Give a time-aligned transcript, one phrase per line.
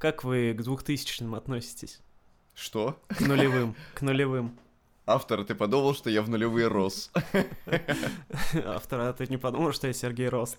[0.00, 1.98] Как вы к двухтысячным относитесь?
[2.54, 3.02] Что?
[3.08, 4.56] К нулевым, к нулевым.
[5.06, 7.10] Автор, ты подумал, что я в нулевые рос?
[8.64, 10.56] Автор, а ты не подумал, что я Сергей Рост?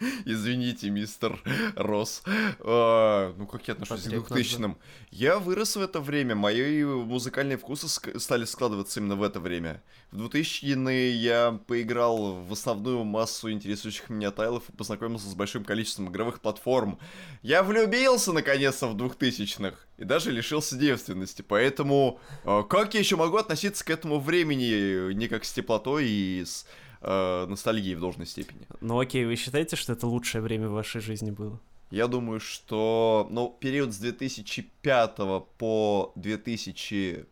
[0.24, 1.40] Извините, мистер
[1.76, 2.22] Рос.
[2.60, 4.78] А, ну, как я отношусь к 2000-м?
[5.10, 9.82] Я вырос в это время, мои музыкальные вкусы ск- стали складываться именно в это время.
[10.12, 16.08] В 2000-е я поиграл в основную массу интересующих меня тайлов и познакомился с большим количеством
[16.10, 16.98] игровых платформ.
[17.42, 23.36] Я влюбился, наконец-то, в 2000-х и даже лишился девственности, поэтому э, как я еще могу
[23.36, 26.66] относиться к этому времени не как с теплотой и с
[27.00, 28.66] э, ностальгией в должной степени?
[28.80, 31.58] Ну окей, вы считаете, что это лучшее время в вашей жизни было?
[31.90, 35.16] Я думаю, что, ну, период с 2005
[35.56, 37.24] по 2000...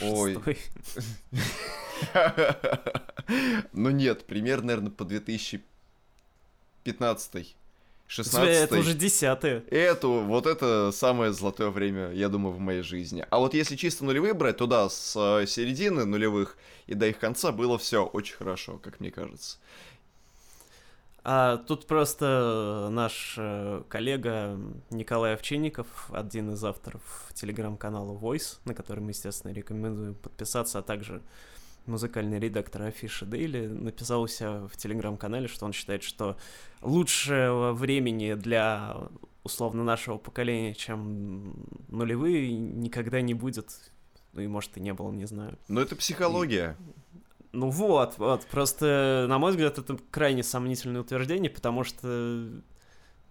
[0.00, 0.34] Ой.
[0.34, 0.58] Шестой.
[3.72, 7.56] Ну нет, примерно, наверное, по 2015
[8.12, 9.64] 16 Это уже десятое.
[9.70, 13.24] Это, вот это самое золотое время, я думаю, в моей жизни.
[13.30, 17.18] А вот если чисто нулевые брать, то да, с э, середины нулевых и до их
[17.18, 19.56] конца было все очень хорошо, как мне кажется.
[21.24, 29.00] А тут просто наш э, коллега Николай Овчинников, один из авторов телеграм-канала Voice, на который
[29.00, 31.22] мы, естественно, рекомендуем подписаться, а также
[31.86, 36.36] музыкальный редактор Афиша Дейли, написал у себя в телеграм-канале, что он считает, что
[36.80, 38.96] лучшего времени для
[39.44, 41.54] условно нашего поколения, чем
[41.88, 43.92] нулевые, никогда не будет.
[44.32, 45.58] Ну и может и не было, не знаю.
[45.68, 46.76] Но это психология.
[47.52, 52.50] Ну вот, вот, просто, на мой взгляд, это крайне сомнительное утверждение, потому что,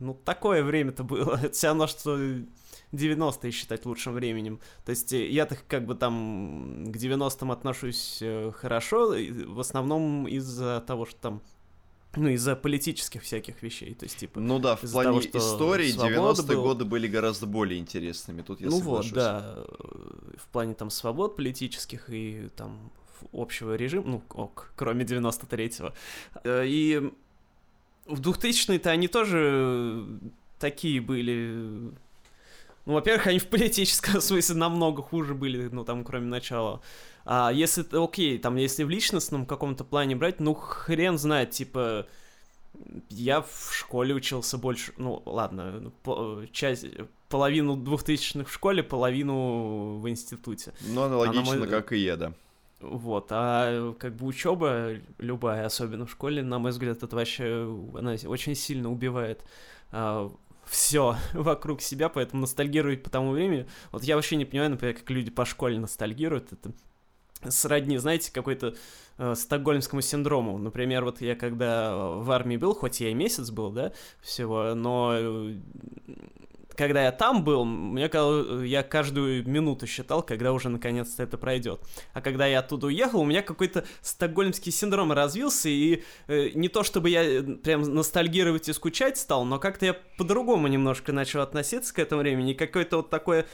[0.02, 1.36] ну, такое время-то было.
[1.44, 2.18] Это все равно, что
[2.92, 4.60] 90-е считать лучшим временем.
[4.86, 9.16] То есть э, я-то как бы там к 90-м отношусь э, хорошо,
[9.48, 11.42] в основном из-за того, что там
[12.18, 14.42] ну, из-за политических всяких вещей, то есть, типа...
[14.42, 16.68] Ну да, в плане того, что истории свобода 90-е была.
[16.68, 19.12] годы были гораздо более интересными, тут я ну соглашусь.
[19.12, 22.92] вот, да, э, в плане там свобод политических и там
[23.32, 25.94] общего режима, ну, ок, кроме 93-го.
[26.44, 27.14] Э, И
[28.16, 30.06] в 2000-е-то они тоже
[30.60, 31.92] такие были...
[32.86, 36.82] Ну, во-первых, они в политическом смысле намного хуже были, ну, там, кроме начала.
[37.26, 42.08] А если, окей, там, если в личностном каком-то плане брать, ну, хрен знает, типа,
[43.10, 46.86] я в школе учился больше, ну, ладно, по- часть,
[47.30, 50.74] половину двухтысячных в школе, половину в институте.
[50.82, 52.34] Ну, аналогично, мой- как и я, да.
[52.82, 57.64] Вот, а как бы учеба любая, особенно в школе, на мой взгляд, это вообще,
[57.96, 59.44] она очень сильно убивает
[60.66, 65.10] все вокруг себя, поэтому ностальгировать по тому времени, вот я вообще не понимаю, например, как
[65.10, 66.72] люди по школе ностальгируют, это
[67.50, 68.76] сродни, знаете, какой-то
[69.18, 70.58] э, стокгольмскому синдрому.
[70.60, 75.14] Например, вот я когда в армии был, хоть я и месяц был, да, всего, но
[75.16, 75.56] э,
[76.82, 81.80] когда я там был, мне казалось, я каждую минуту считал, когда уже наконец-то это пройдет.
[82.14, 86.82] А когда я оттуда уехал, у меня какой-то стокгольмский синдром развился, и э, не то
[86.82, 91.94] чтобы я э, прям ностальгировать и скучать стал, но как-то я по-другому немножко начал относиться
[91.94, 93.46] к этому времени, какое-то вот такое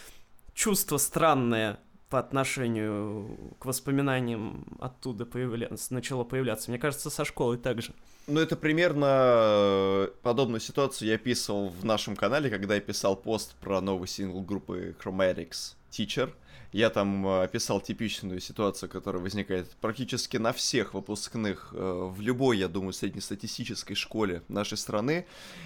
[0.53, 1.79] чувство странное
[2.09, 6.71] по отношению к воспоминаниям оттуда появляться, начало появляться.
[6.71, 7.93] Мне кажется, со школы также.
[8.27, 13.55] Ну, это примерно э, подобную ситуацию я описывал в нашем канале, когда я писал пост
[13.55, 16.31] про новый сингл группы Chromatics Teacher.
[16.73, 22.57] Я там э, описал типичную ситуацию, которая возникает практически на всех выпускных э, в любой,
[22.57, 25.25] я думаю, среднестатистической школе нашей страны.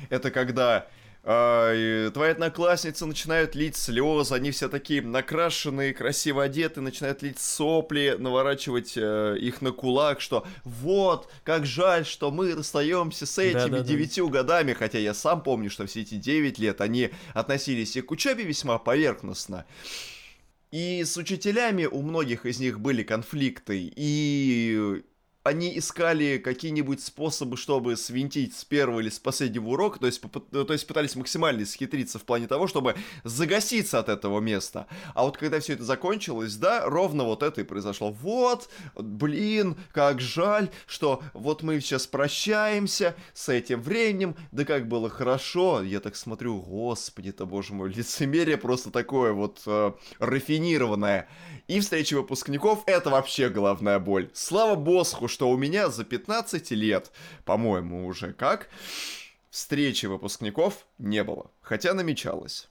[0.10, 0.88] Это когда
[1.24, 7.40] а, и твои одноклассницы начинают лить слезы, они все такие накрашенные, красиво одеты, начинают лить
[7.40, 13.70] сопли, наворачивать э, их на кулак, что вот, как жаль, что мы расстаемся с этими
[13.70, 13.84] Да-да-да.
[13.84, 18.10] девятью годами, хотя я сам помню, что все эти девять лет они относились и к
[18.10, 19.66] учебе весьма поверхностно.
[20.72, 25.04] И с учителями у многих из них были конфликты, и
[25.44, 30.22] они искали какие-нибудь способы, чтобы свинтить с первого или с последнего урока, то есть,
[30.52, 34.88] ну, то есть пытались максимально схитриться в плане того, чтобы загаситься от этого места.
[35.16, 38.12] А вот когда все это закончилось, да, ровно вот это и произошло.
[38.12, 45.10] Вот, блин, как жаль, что вот мы сейчас прощаемся с этим временем, да как было
[45.10, 45.82] хорошо.
[45.82, 51.28] Я так смотрю, господи-то, боже мой, лицемерие просто такое вот э, рафинированное.
[51.68, 54.30] И встречи выпускников— это вообще головная боль.
[54.34, 57.12] Слава босху, что у меня за 15 лет,
[57.46, 58.70] по-моему, уже как,
[59.50, 61.50] встречи выпускников не было.
[61.62, 62.70] Хотя намечалось.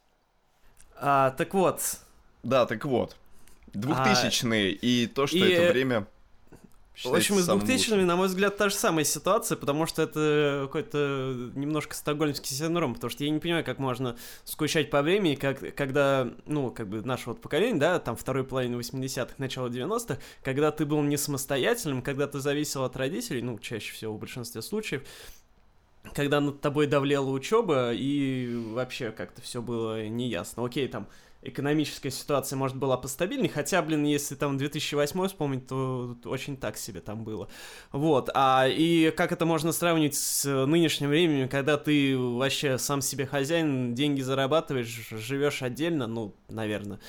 [0.97, 1.81] А, так вот,
[2.43, 3.17] Да, так вот.
[3.73, 6.07] 2000-е и то, что и- это время
[7.05, 10.63] В общем, и с 2000-ми, на мой взгляд, та же самая ситуация, потому что это
[10.67, 15.75] какой-то немножко стокгольмский синдром, потому что я не понимаю, как можно скучать по времени, как,
[15.75, 20.71] когда, ну, как бы наше вот поколение, да, там второй половины 80-х, начало 90-х, когда
[20.71, 25.03] ты был не самостоятельным, когда ты зависел от родителей, ну, чаще всего в большинстве случаев,
[26.15, 30.65] когда над тобой давлела учеба, и вообще как-то все было неясно.
[30.65, 31.07] Окей, там
[31.43, 37.01] экономическая ситуация, может, была постабильнее, хотя, блин, если там 2008 вспомнить, то очень так себе
[37.01, 37.49] там было.
[37.93, 43.27] Вот, а и как это можно сравнить с нынешним временем, когда ты вообще сам себе
[43.27, 47.01] хозяин, деньги зарабатываешь, живешь отдельно, ну, наверное,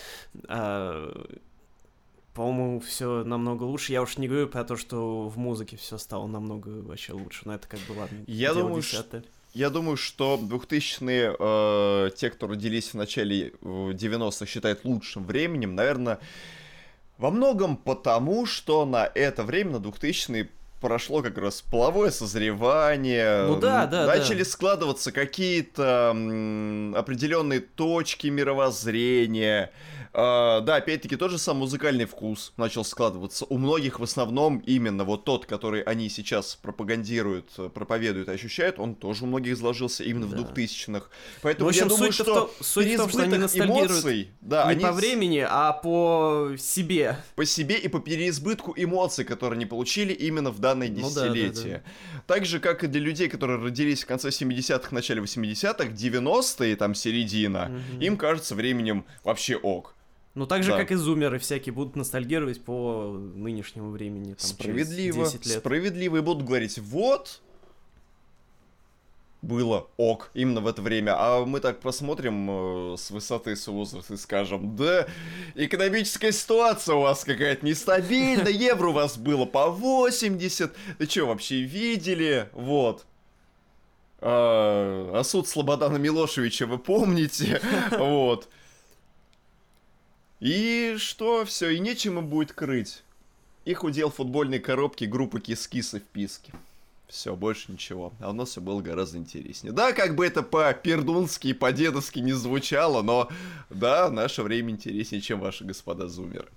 [0.48, 1.28] а,
[2.33, 3.92] по-моему, все намного лучше.
[3.92, 7.56] Я уж не говорю про то, что в музыке все стало намного вообще лучше, но
[7.56, 8.24] это как бы ладно.
[8.25, 9.22] Я думаю, что
[9.53, 16.19] я думаю, что 2000-е, э, те, кто родились в начале 90-х, считают лучшим временем, наверное,
[17.18, 20.50] во многом потому, что на это время, на 2000-е,
[20.80, 23.45] прошло как раз половое созревание.
[23.48, 24.07] Ну да, да.
[24.07, 24.50] Начали да.
[24.50, 26.09] складываться какие-то
[26.95, 29.71] определенные точки мировоззрения.
[30.13, 33.46] Uh, да, опять-таки, тот же сам музыкальный вкус начал складываться.
[33.46, 38.96] У многих в основном именно вот тот, который они сейчас пропагандируют, проповедуют и ощущают, он
[38.96, 40.38] тоже у многих изложился именно да.
[40.38, 41.08] в 2000-х.
[41.42, 44.66] Поэтому в общем, я думаю, суть что в, суть в том, что они эмоций, да,
[44.66, 44.84] не они...
[44.84, 47.18] по времени, а по себе.
[47.36, 51.78] По себе и по переизбытку эмоций, которые они получили именно в данное десятилетие.
[51.78, 52.24] Ну, да, да, да.
[52.28, 56.96] Так же, как и для людей, которые родились в конце 70-х, начале 80-х, 90-е, там,
[56.96, 58.02] середина, угу.
[58.04, 59.96] им кажется временем вообще ок.
[60.33, 60.78] Ну, так же, да.
[60.78, 64.33] как и зумеры всякие будут ностальгировать по нынешнему времени.
[64.33, 65.60] Там, справедливо, 10 лет.
[65.60, 66.18] справедливо.
[66.18, 67.42] И будут говорить, вот,
[69.42, 71.16] было ок именно в это время.
[71.18, 75.07] А мы так посмотрим э, с высоты с возраста и скажем, да,
[75.56, 81.62] экономическая ситуация у вас какая-то нестабильная, евро у вас было по 80, вы что вообще
[81.62, 82.50] видели?
[82.54, 83.06] Вот.
[84.19, 87.60] А, а суд Слободана Милошевича вы помните?
[87.92, 88.48] Вот.
[90.42, 93.04] И что, все, и нечем будет крыть.
[93.64, 96.52] Их удел футбольной коробки группы Кис-Кисы в Писке.
[97.08, 98.12] Все, больше ничего.
[98.20, 99.72] А у нас все было гораздо интереснее.
[99.72, 103.30] Да, как бы это по-пердунски и по-дедовски не звучало, но
[103.70, 106.48] да, наше время интереснее, чем ваши господа зумеры.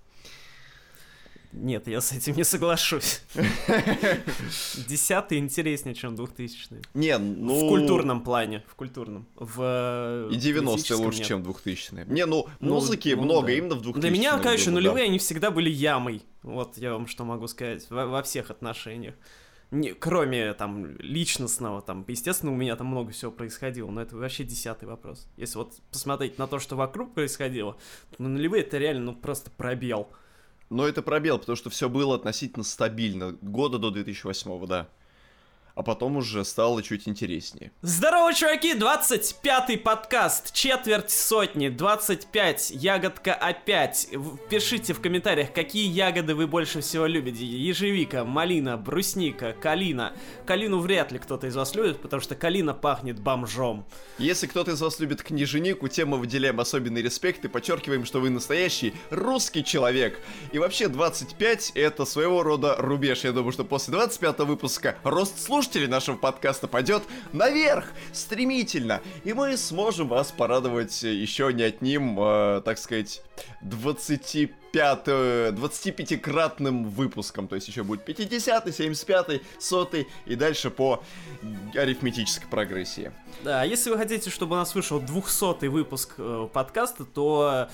[1.55, 3.23] Нет, я с этим не соглашусь.
[4.89, 6.83] Десятый интереснее, чем двухтысячный.
[6.95, 7.67] Не, ну...
[7.67, 9.29] В культурном плане, в культурном.
[9.37, 11.29] В И 90-е лучше, нет.
[11.29, 12.07] чем двухтысячные.
[12.07, 13.53] Не, ну, ну музыки ну, много, да.
[13.53, 14.03] именно в двухтысячных.
[14.03, 15.11] Для меня, конечно, было, нулевые, да.
[15.11, 16.23] они всегда были ямой.
[16.43, 19.15] Вот я вам что могу сказать, во, во всех отношениях.
[19.71, 24.45] Не, кроме там личностного, там, естественно, у меня там много всего происходило, но это вообще
[24.45, 25.29] десятый вопрос.
[25.37, 27.77] Если вот посмотреть на то, что вокруг происходило,
[28.17, 30.09] то нулевые это реально, ну, просто пробел.
[30.71, 33.37] Но это пробел, потому что все было относительно стабильно.
[33.43, 34.89] Года до 2008, да
[35.75, 37.73] а потом уже стало чуть интереснее.
[37.83, 38.75] Здорово, чуваки!
[38.75, 44.09] 25-й подкаст, четверть сотни, 25, ягодка опять.
[44.49, 47.45] Пишите в комментариях, какие ягоды вы больше всего любите.
[47.45, 50.13] Ежевика, малина, брусника, калина.
[50.47, 53.85] Калину вряд ли кто-то из вас любит, потому что калина пахнет бомжом.
[54.19, 58.31] Если кто-то из вас любит книженику, тем мы выделяем особенный респект и подчеркиваем, что вы
[58.31, 60.21] настоящий русский человек.
[60.53, 63.25] И вообще 25 это своего рода рубеж.
[63.25, 67.03] Я думаю, что после 25 выпуска рост слушателей слушателей нашего подкаста пойдет
[67.33, 73.23] наверх, стремительно, и мы сможем вас порадовать еще не одним, э, так сказать,
[73.63, 79.91] 25 25-кратным выпуском, то есть еще будет 50 75 100
[80.27, 81.03] и дальше по
[81.75, 83.11] арифметической прогрессии.
[83.43, 87.71] Да, если вы хотите, чтобы у нас вышел 200 выпуск э, подкаста, то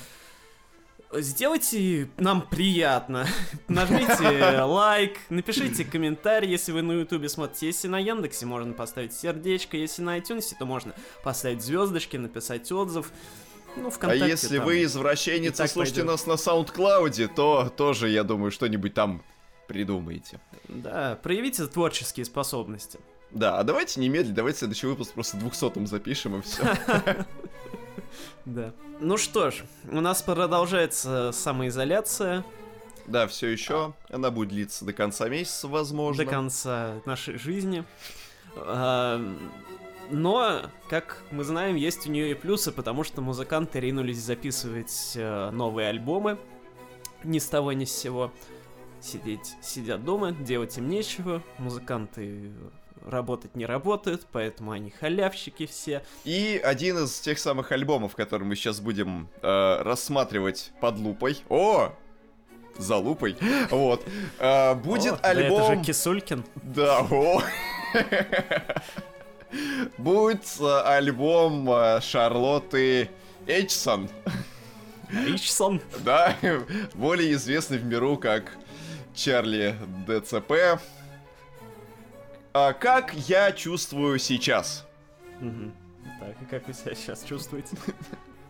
[1.12, 3.26] Сделайте нам приятно.
[3.68, 7.66] Нажмите лайк, напишите комментарий, если вы на ютубе смотрите.
[7.66, 9.76] Если на Яндексе, можно поставить сердечко.
[9.76, 13.10] Если на iTunes, то можно поставить звездочки, написать отзыв.
[13.76, 16.06] Ну, ВКонтакте, а если там, вы извращенец и слушаете пойдет.
[16.06, 19.22] нас на SoundCloud, то тоже, я думаю, что-нибудь там
[19.68, 20.40] придумаете.
[20.68, 22.98] Да, проявите творческие способности.
[23.30, 26.62] Да, а давайте немедленно, давайте следующий выпуск просто двухсотым запишем и все.
[28.44, 28.72] Да.
[29.00, 32.44] Ну что ж, у нас продолжается самоизоляция.
[33.06, 33.94] Да, все еще.
[34.10, 36.22] Она будет длиться до конца месяца, возможно.
[36.22, 37.84] До конца нашей жизни.
[38.56, 39.18] А,
[40.10, 45.50] но, как мы знаем, есть у нее и плюсы, потому что музыканты ринулись записывать э,
[45.50, 46.38] новые альбомы.
[47.24, 48.30] Ни с того, ни с сего.
[49.00, 51.42] Сидеть, сидят дома, делать им нечего.
[51.56, 52.50] Музыканты
[53.04, 56.02] работать не работают, поэтому они халявщики все.
[56.24, 61.38] И один из тех самых альбомов, который мы сейчас будем э, рассматривать под лупой.
[61.48, 61.92] О!
[62.78, 63.36] залупой.
[63.70, 64.04] Вот.
[64.38, 65.58] А, будет О, альбом...
[65.58, 66.44] Да это же Кисулькин.
[66.54, 67.42] Да, о.
[69.98, 73.10] Будет э, альбом э, Шарлотты
[73.46, 74.08] Эйчсон.
[75.26, 75.80] Ичсон.
[76.04, 76.36] Да,
[76.94, 78.56] более известный в миру как
[79.14, 79.74] Чарли
[80.06, 80.80] ДЦП.
[82.52, 84.86] А как я чувствую сейчас?
[85.38, 87.76] Так, и как вы себя сейчас чувствуете?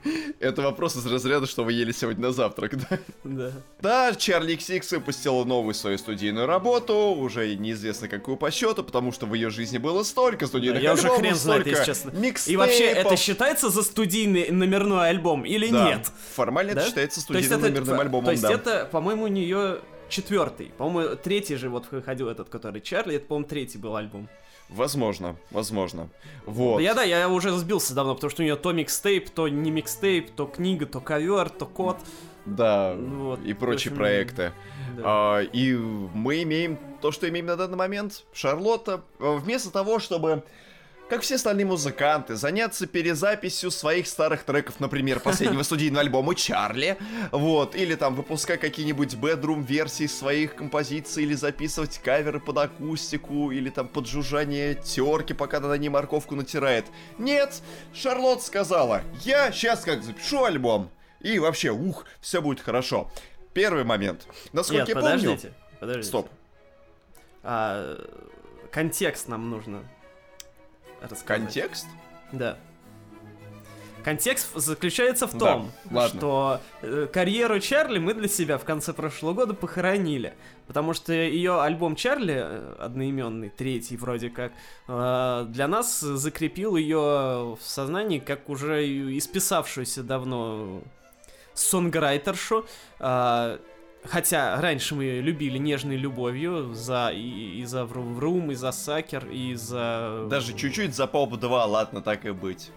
[0.41, 2.99] Это вопрос из разряда, что вы ели сегодня на завтрак, да?
[3.23, 3.53] Да.
[3.83, 9.27] Да, Чарли XX выпустила новую свою студийную работу, уже неизвестно какую по счету, потому что
[9.27, 12.13] в ее жизни было столько студийных Я уже альбомов, хрен знает, если честно.
[12.47, 16.11] И вообще, это считается за студийный номерной альбом или Да, нет?
[16.35, 16.81] Формально Да?
[16.81, 18.53] это считается студийным это- номерным альбомом, То есть да.
[18.53, 19.81] это, по-моему, у нее
[20.11, 20.73] четвертый.
[20.77, 24.29] По-моему, третий же вот выходил этот, который Чарли, это, по-моему, третий был альбом.
[24.69, 26.09] Возможно, возможно.
[26.47, 26.81] Вот.
[26.81, 30.31] Я да, я уже сбился давно, потому что у нее то микстейп, то не микстейп,
[30.31, 31.97] то книга, то ковер, то код.
[32.47, 34.53] Да, Ну вот, и прочие общем, проекты.
[34.97, 35.03] Да.
[35.05, 38.25] А, и мы имеем то, что имеем на данный момент.
[38.33, 40.45] Шарлотта, э, вместо того, чтобы,
[41.11, 46.97] как все остальные музыканты, заняться перезаписью своих старых треков, например, последнего студийного альбома Чарли,
[47.33, 53.89] вот, или там выпускать какие-нибудь бедрум-версии своих композиций, или записывать каверы под акустику, или там
[53.89, 56.87] под жужжание терки, пока она на ней морковку натирает.
[57.19, 57.61] Нет,
[57.93, 63.11] Шарлотта сказала, я сейчас как запишу альбом, и вообще, ух, все будет хорошо.
[63.53, 64.29] Первый момент.
[64.53, 65.11] Насколько Нет, я помню...
[65.11, 66.09] подождите, подождите.
[66.09, 66.29] Стоп.
[67.43, 67.99] А,
[68.71, 69.83] контекст нам нужно
[71.03, 71.25] рассказать.
[71.25, 71.87] Контекст?
[72.33, 72.57] Да.
[74.05, 76.19] Контекст заключается в Да, том, ладно.
[76.19, 80.33] что э, карьеру Чарли мы для себя в конце прошлого года похоронили.
[80.67, 84.53] Потому что ее альбом Чарли, э, одноименный, третий вроде как,
[84.89, 88.87] э, для нас закрепил ее в сознании как уже
[89.19, 90.81] исписавшуюся давно
[91.53, 92.65] сонграйтершу.
[93.01, 93.59] э,
[94.05, 99.27] Хотя раньше мы любили нежной любовью за и, и за Врум Врум, и за Сакер,
[99.29, 100.27] и за...
[100.31, 102.71] Даже чуть-чуть за поп 2, ладно, так и быть.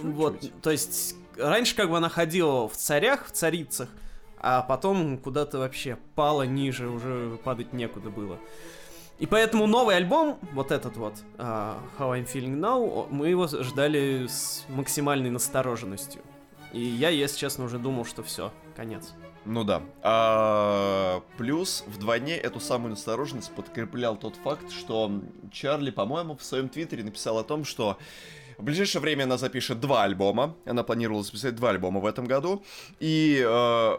[0.00, 0.62] Вот, Чуть-чуть.
[0.62, 3.88] то есть, раньше как бы она ходила в царях, в царицах,
[4.38, 8.38] а потом куда-то вообще пала ниже, уже падать некуда было.
[9.18, 14.26] И поэтому новый альбом, вот этот вот, а, How I'm Feeling Now, мы его ждали
[14.28, 16.22] с максимальной настороженностью.
[16.72, 19.12] И я, если честно, уже думал, что все, конец.
[19.48, 19.80] Ну да.
[20.02, 25.10] А, плюс вдвойне эту самую настороженность подкреплял тот факт, что
[25.50, 27.96] Чарли, по-моему, в своем твиттере написал о том, что
[28.58, 30.54] в ближайшее время она запишет два альбома.
[30.66, 32.62] Она планировала записать два альбома в этом году.
[33.00, 33.92] И, э,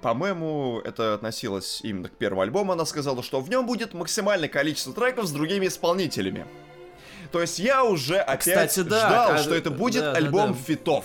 [0.00, 2.72] по-моему, это относилось именно к первому альбому.
[2.72, 6.46] Она сказала, что в нем будет максимальное количество треков с другими исполнителями.
[7.30, 10.52] То есть я уже опять кстати, да, ждал, а, что это будет да, да, альбом
[10.52, 10.58] да.
[10.58, 11.04] фитов.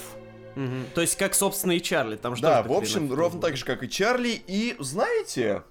[0.57, 0.85] Мгм.
[0.95, 3.83] То есть, как, собственно, и Чарли, там же Да, в общем, ровно так же, как
[3.83, 4.41] и Чарли.
[4.47, 5.63] И знаете,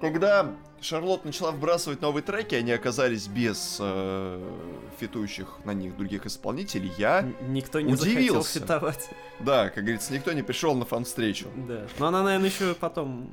[0.00, 4.50] когда Шарлотт начала вбрасывать новые треки, они оказались без э,
[4.98, 8.60] фитующих на них других исполнителей, я, Н- Никто не захотел удивился.
[8.60, 9.08] фитовать.
[9.40, 11.46] да, как говорится, никто не пришел на фан-встречу.
[11.68, 11.86] Да.
[11.98, 13.30] Но она, наверное, еще потом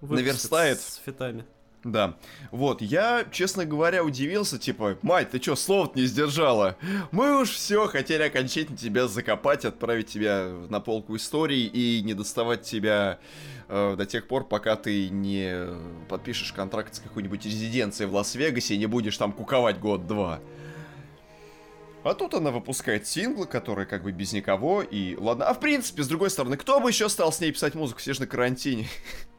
[0.00, 0.80] Наверстает.
[0.80, 1.44] с фитами.
[1.84, 2.14] Да.
[2.52, 6.76] Вот, я, честно говоря, удивился, типа, мать, ты чё, слово не сдержала?
[7.10, 12.62] Мы уж все хотели окончательно тебя закопать, отправить тебя на полку истории и не доставать
[12.62, 13.18] тебя
[13.68, 15.66] э, до тех пор, пока ты не
[16.08, 20.40] подпишешь контракт с какой-нибудь резиденцией в Лас-Вегасе и не будешь там куковать год-два.
[22.04, 25.46] А тут она выпускает синглы, которые как бы без никого, и ладно.
[25.46, 28.12] А в принципе, с другой стороны, кто бы еще стал с ней писать музыку, все
[28.12, 28.88] же на карантине.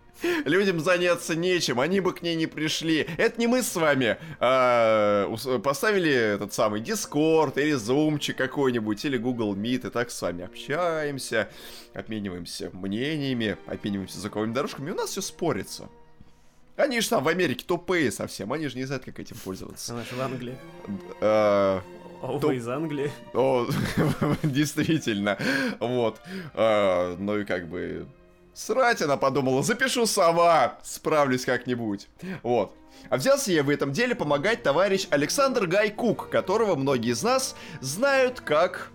[0.46, 3.08] Людям заняться нечем, они бы к ней не пришли.
[3.18, 9.56] Это не мы с вами а, поставили этот самый Discord или Zoomчик какой-нибудь, или Google
[9.56, 11.50] Meet, и так с вами общаемся,
[11.94, 15.90] обмениваемся мнениями, обмениваемся звуковыми дорожками, и у нас все спорится.
[16.76, 19.94] Они же там в Америке тупые совсем, они же не знают, как этим пользоваться.
[19.94, 20.58] Она же в Англии.
[21.22, 21.84] А,
[22.22, 23.12] О, вы из Англии.
[23.34, 23.68] о,
[24.44, 25.38] действительно.
[25.80, 26.20] Вот.
[26.56, 28.08] А, ну и как бы...
[28.54, 32.08] Срать она подумала, запишу сама, справлюсь как-нибудь.
[32.44, 32.76] Вот.
[33.10, 37.56] А взялся я в этом деле помогать товарищ Александр Гай Кук, которого многие из нас
[37.82, 38.92] знают как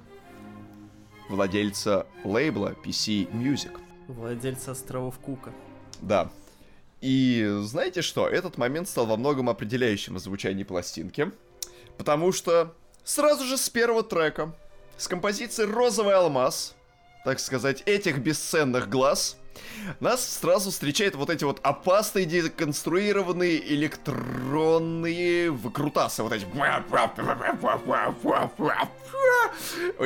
[1.29, 3.79] владельца лейбла PC Music.
[4.07, 5.53] Владельца островов Кука.
[6.01, 6.31] Да.
[7.01, 8.29] И знаете что?
[8.29, 11.33] Этот момент стал во многом определяющим в звучании пластинки.
[11.97, 12.75] Потому что
[13.05, 14.55] сразу же с первого трека,
[14.97, 16.75] с композицией «Розовый алмаз»,
[17.25, 19.37] так сказать, этих бесценных глаз,
[20.01, 26.23] нас сразу встречают вот эти вот опасные, деконструированные электронные выкрутасы.
[26.23, 26.47] Вот эти...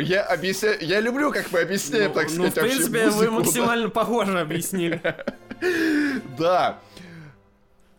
[0.01, 0.79] Я объясняю...
[0.81, 3.39] Я люблю, как мы объясняем, так ну, сказать, в вообще принципе, вы музыку, да.
[3.39, 5.01] максимально похоже объяснили.
[6.37, 6.81] Да.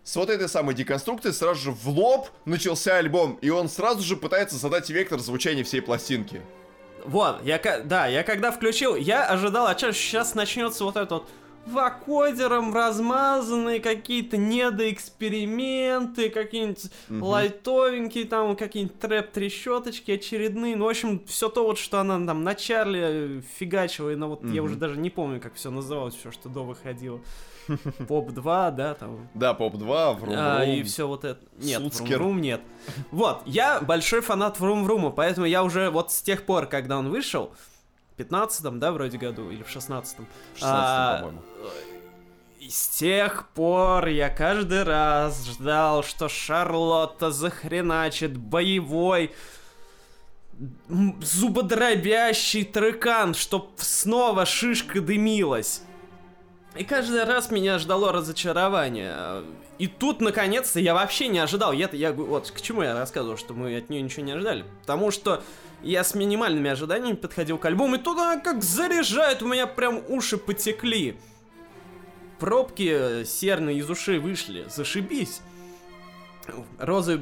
[0.03, 4.17] С вот этой самой деконструкцией сразу же в лоб начался альбом, и он сразу же
[4.17, 6.41] пытается задать вектор звучания всей пластинки.
[7.05, 11.29] Вот, я, да, я когда включил, я ожидал, а сейчас начнется вот это вот
[11.65, 17.25] вакодером размазанные какие-то недоэксперименты, какие-нибудь угу.
[17.25, 20.75] лайтовенькие там, какие-нибудь трэп-трещоточки очередные.
[20.75, 24.43] Ну, в общем, все то вот, что она там на Чарли фигачила, и ну вот
[24.43, 24.49] угу.
[24.49, 27.19] я уже даже не помню, как все называлось, все, что до выходило.
[28.07, 29.29] Поп 2, да, там.
[29.33, 31.39] Да, Поп 2, Врум а, И все вот это.
[31.57, 32.17] Нет, Суцкер.
[32.17, 32.61] Врум нет.
[33.11, 37.09] Вот, я большой фанат Врум Врума, поэтому я уже вот с тех пор, когда он
[37.09, 37.53] вышел,
[38.17, 40.27] 15 да, вроде году, или в 16-м.
[40.53, 41.41] В 16 а, по-моему.
[42.69, 49.31] с тех пор я каждый раз ждал, что Шарлотта захреначит боевой
[51.21, 55.81] зубодробящий трекан, чтоб снова шишка дымилась.
[56.75, 59.43] И каждый раз меня ждало разочарование.
[59.77, 61.73] И тут, наконец-то, я вообще не ожидал.
[61.73, 64.65] Я, я вот к чему я рассказывал, что мы от нее ничего не ожидали.
[64.81, 65.43] Потому что
[65.83, 70.01] я с минимальными ожиданиями подходил к альбому, и тут она как заряжает, у меня прям
[70.07, 71.17] уши потекли.
[72.39, 75.41] Пробки серные из ушей вышли, зашибись.
[76.77, 77.17] Розовый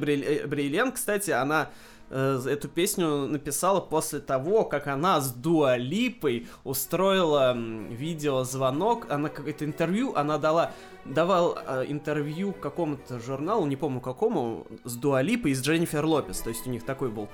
[0.46, 1.70] бриллиант, кстати, она
[2.14, 10.12] Э, эту песню написала после того, как она с Дуалипой устроила видеозвонок, она какое-то интервью,
[10.14, 10.72] она дала,
[11.06, 16.50] давал э, интервью какому-то журналу, не помню какому, с Дуалипой и с Дженнифер Лопес, то
[16.50, 17.30] есть у них такой был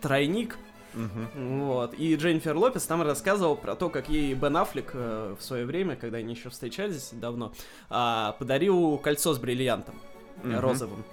[0.00, 0.58] тройник,
[0.96, 1.66] Uh-huh.
[1.66, 1.94] Вот.
[1.98, 5.94] И Дженнифер Лопес там рассказывал про то, как ей Бен Аффлек э, в свое время,
[5.94, 7.52] когда они еще встречались давно,
[7.90, 10.00] э, подарил кольцо с бриллиантом
[10.42, 10.58] uh-huh.
[10.58, 11.04] розовым.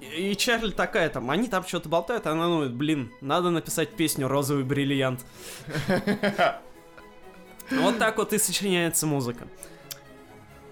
[0.00, 4.26] И Чарли такая там, они там что-то болтают, а она думает, блин, надо написать песню
[4.26, 5.24] «Розовый бриллиант».
[7.70, 9.46] Вот так вот и сочиняется музыка.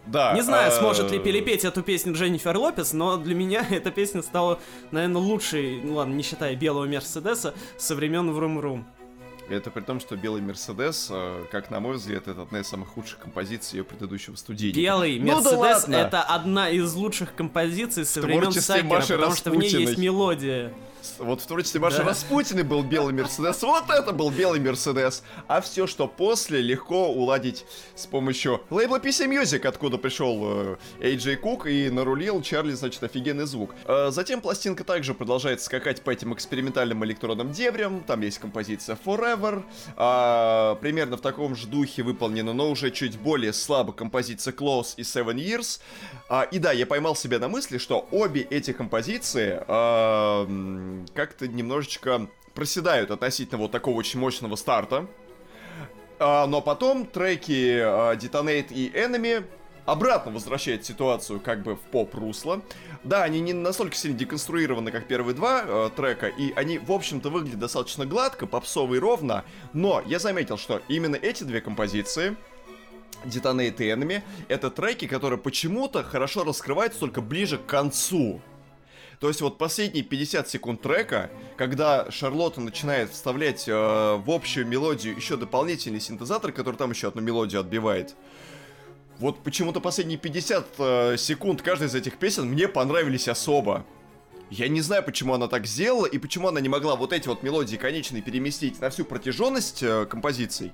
[0.08, 0.32] Да.
[0.32, 4.58] Не знаю, сможет ли перепеть эту песню Дженнифер Лопес, но для меня эта песня стала,
[4.90, 8.86] наверное, лучшей, ну ладно, не считая белого Мерседеса, со времен Врум Врум.
[9.48, 12.88] Это при том, что «Белый Мерседес», э, как на мой взгляд, это одна из самых
[12.88, 14.78] худших композиций ее предыдущего студийника.
[14.78, 19.56] «Белый ну, Мерседес» да это одна из лучших композиций со времен Сакера, потому что в
[19.56, 20.74] ней есть мелодия.
[21.18, 22.04] Вот в творчестве Маши да.
[22.04, 25.22] Распутиной был белый Мерседес, вот это был белый Мерседес.
[25.46, 31.36] А все, что после, легко уладить с помощью лейбла PC Music, откуда пришел э, AJ
[31.36, 33.74] Кук и нарулил Чарли, значит, офигенный звук.
[33.86, 38.02] Э, затем пластинка также продолжает скакать по этим экспериментальным электронным дебрям.
[38.04, 39.64] Там есть композиция Forever.
[39.96, 45.02] Э, примерно в таком же духе выполнена, но уже чуть более слабо композиция Close и
[45.02, 45.80] Seven Years.
[46.28, 52.28] Э, и да, я поймал себя на мысли, что обе эти композиции э, как-то немножечко
[52.54, 55.06] проседают относительно вот такого очень мощного старта.
[56.18, 59.44] А, но потом треки а, Detonate и Enemy
[59.88, 62.62] обратно возвращают ситуацию как бы в поп-русло.
[63.04, 67.30] Да, они не настолько сильно деконструированы, как первые два э, трека, и они, в общем-то,
[67.30, 72.36] выглядят достаточно гладко, попсово и ровно, но я заметил, что именно эти две композиции,
[73.24, 78.42] Detonate и Enemy, это треки, которые почему-то хорошо раскрываются только ближе к концу.
[79.20, 85.16] То есть вот последние 50 секунд трека, когда Шарлотта начинает вставлять э, в общую мелодию
[85.16, 88.14] еще дополнительный синтезатор, который там еще одну мелодию отбивает,
[89.18, 93.84] вот почему-то последние 50 э, секунд каждой из этих песен мне понравились особо.
[94.50, 97.42] Я не знаю, почему она так сделала, и почему она не могла вот эти вот
[97.42, 100.72] мелодии конечные переместить на всю протяженность э, композиций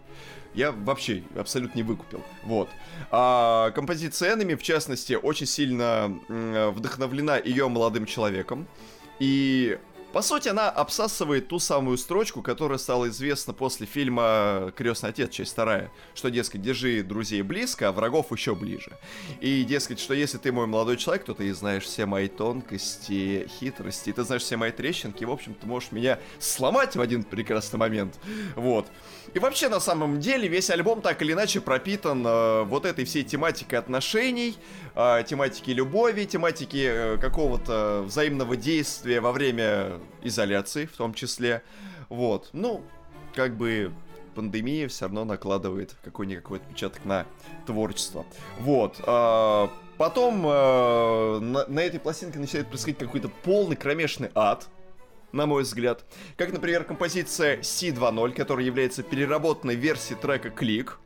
[0.54, 2.22] я вообще абсолютно не выкупил.
[2.44, 2.68] Вот.
[3.10, 8.66] А композиция Enemy, в частности, очень сильно вдохновлена ее молодым человеком.
[9.18, 9.78] И
[10.14, 15.50] по сути, она обсасывает ту самую строчку, которая стала известна после фильма «Крестный отец», часть
[15.50, 18.96] вторая, что, дескать, держи друзей близко, а врагов еще ближе.
[19.40, 24.12] И, дескать, что если ты мой молодой человек, то ты знаешь все мои тонкости, хитрости,
[24.12, 28.14] ты знаешь все мои трещинки, в общем, ты можешь меня сломать в один прекрасный момент.
[28.54, 28.86] Вот.
[29.34, 33.24] И вообще, на самом деле, весь альбом так или иначе пропитан э, вот этой всей
[33.24, 34.56] тематикой отношений,
[34.94, 41.62] э, тематики любови, тематики э, какого-то взаимного действия во время изоляции в том числе.
[42.08, 42.82] Вот, ну,
[43.34, 43.92] как бы
[44.34, 47.26] пандемия все равно накладывает какой-никакой отпечаток на
[47.66, 48.26] творчество.
[48.58, 49.00] Вот.
[49.06, 54.68] Э, потом э, на, на этой пластинке начинает происходить какой-то полный кромешный ад
[55.32, 56.04] на мой взгляд.
[56.36, 60.98] Как, например, композиция C2.0, которая является переработанной версией трека Клик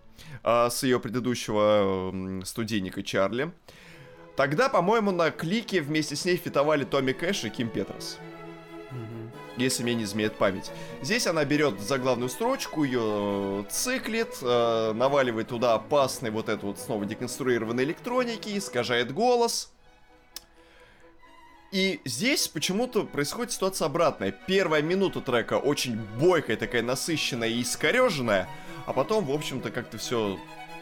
[0.43, 3.53] э, с ее предыдущего э, студийника Чарли.
[4.37, 8.19] Тогда, по-моему, на Клике вместе с ней фитовали Томми Кэш и Ким Петерс.
[9.57, 10.71] Если мне не изменяет память.
[11.03, 17.05] Здесь она берет заглавную строчку, ее циклит, э, наваливает туда опасный вот эту вот снова
[17.05, 19.73] деконструированной электроники, искажает голос.
[21.71, 24.33] И здесь почему-то происходит ситуация обратная.
[24.33, 28.49] Первая минута трека очень бойкая, такая насыщенная и искореженная,
[28.87, 30.39] а потом, в общем-то, как-то все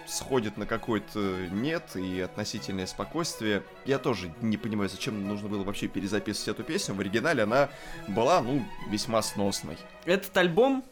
[0.07, 3.63] сходит на какой-то нет и относительное спокойствие.
[3.85, 6.95] Я тоже не понимаю, зачем нужно было вообще перезаписывать эту песню.
[6.95, 7.69] В оригинале она
[8.09, 9.77] была, ну, весьма сносной.
[10.05, 10.85] Этот альбом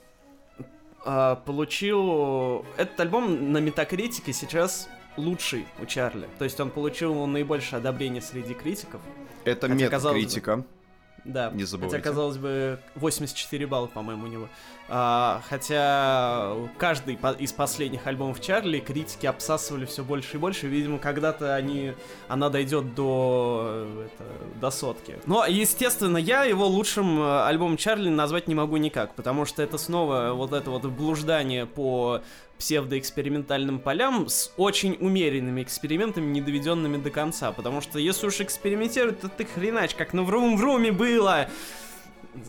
[1.04, 2.64] э, получил...
[2.76, 6.28] Этот альбом на Метакритике сейчас лучший у Чарли.
[6.38, 9.00] То есть он получил наибольшее одобрение среди критиков.
[9.44, 10.64] Это метакритика.
[11.24, 11.96] Да, не забывайте.
[11.96, 14.48] хотя, казалось бы, 84 балла, по-моему, у него.
[14.88, 20.66] А, хотя каждый из последних альбомов Чарли критики обсасывали все больше и больше.
[20.66, 21.94] Видимо, когда-то они,
[22.28, 24.24] она дойдет до, это,
[24.60, 25.18] до сотки.
[25.24, 29.78] Но, естественно, я его лучшим э, альбомом Чарли назвать не могу никак, потому что это
[29.78, 32.20] снова вот это вот блуждание по
[32.64, 37.52] псевдоэкспериментальным полям с очень умеренными экспериментами, не доведенными до конца.
[37.52, 41.50] Потому что если уж экспериментируют, то ты хренач, как на Врум-Вруме было.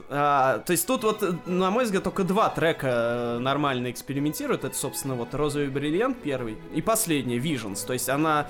[0.09, 4.63] А, то есть тут вот, на мой взгляд, только два трека э, нормально экспериментируют.
[4.63, 7.85] Это, собственно, вот «Розовый бриллиант» первый и последний, «Visions».
[7.85, 8.47] То есть она...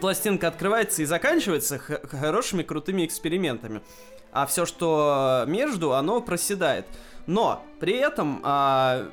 [0.00, 3.82] Пластинка открывается и заканчивается хорошими, крутыми экспериментами.
[4.32, 6.86] А все, что между, оно проседает.
[7.26, 9.10] Но при этом а,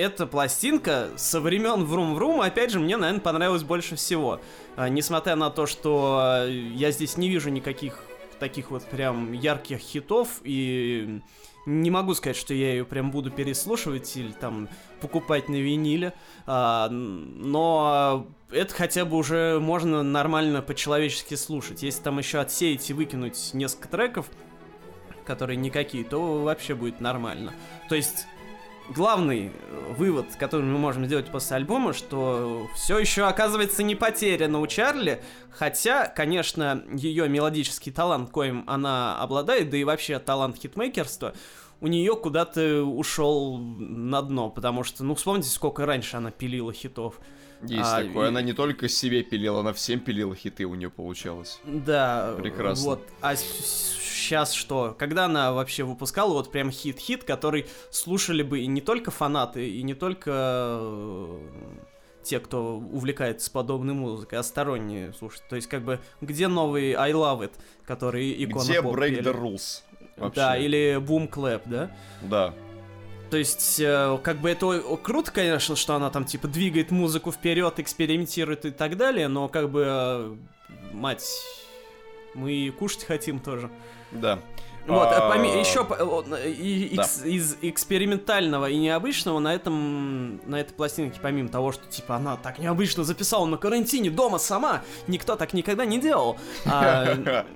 [0.00, 4.40] эта пластинка со времен Врум Врум, опять же, мне, наверное, понравилась больше всего.
[4.76, 8.04] А, несмотря на то, что я здесь не вижу никаких
[8.38, 11.20] таких вот прям ярких хитов, и
[11.66, 14.68] не могу сказать, что я ее прям буду переслушивать или там
[15.00, 16.14] покупать на виниле,
[16.46, 21.82] а, но это хотя бы уже можно нормально по-человечески слушать.
[21.82, 24.26] Если там еще отсеять и выкинуть несколько треков,
[25.24, 27.52] которые никакие, то вообще будет нормально.
[27.88, 28.26] То есть
[28.94, 34.60] главный э, вывод, который мы можем сделать после альбома, что все еще оказывается не потеряно
[34.60, 41.34] у Чарли, хотя, конечно, ее мелодический талант, коим она обладает, да и вообще талант хитмейкерства,
[41.80, 47.20] у нее куда-то ушел на дно, потому что, ну, вспомните, сколько раньше она пилила хитов.
[47.62, 48.26] Есть а, такое.
[48.26, 48.28] И...
[48.28, 51.60] Она не только себе пилила, она всем пилила хиты у нее получалось.
[51.64, 52.34] Да.
[52.38, 52.84] Прекрасно.
[52.84, 53.02] Вот.
[53.20, 54.94] А сейчас что?
[54.98, 59.82] Когда она вообще выпускала вот прям хит-хит, который слушали бы и не только фанаты, и
[59.82, 61.40] не только э,
[62.22, 65.42] те, кто увлекается подобной музыкой, а сторонние слушать.
[65.48, 67.52] То есть, как бы, где новый I Love It,
[67.84, 69.22] который икона Где Break пели?
[69.22, 69.82] the Rules?
[70.16, 70.36] Вообще.
[70.36, 71.90] Да, или Boom Clap, да?
[72.22, 72.54] Да.
[73.30, 77.78] То есть, э, как бы это круто, конечно, что она там, типа, двигает музыку вперед,
[77.78, 80.36] экспериментирует и так далее, но, как бы, э,
[80.92, 81.24] мать,
[82.34, 83.70] мы кушать хотим тоже.
[84.10, 84.40] Да.
[84.86, 85.86] Вот, а, поми- еще
[86.48, 87.04] и, да.
[87.24, 92.58] из экспериментального и необычного на этом на этой пластинке, помимо того, что типа она так
[92.58, 96.38] необычно записала на карантине дома сама, никто так никогда не делал.
[96.66, 97.14] А,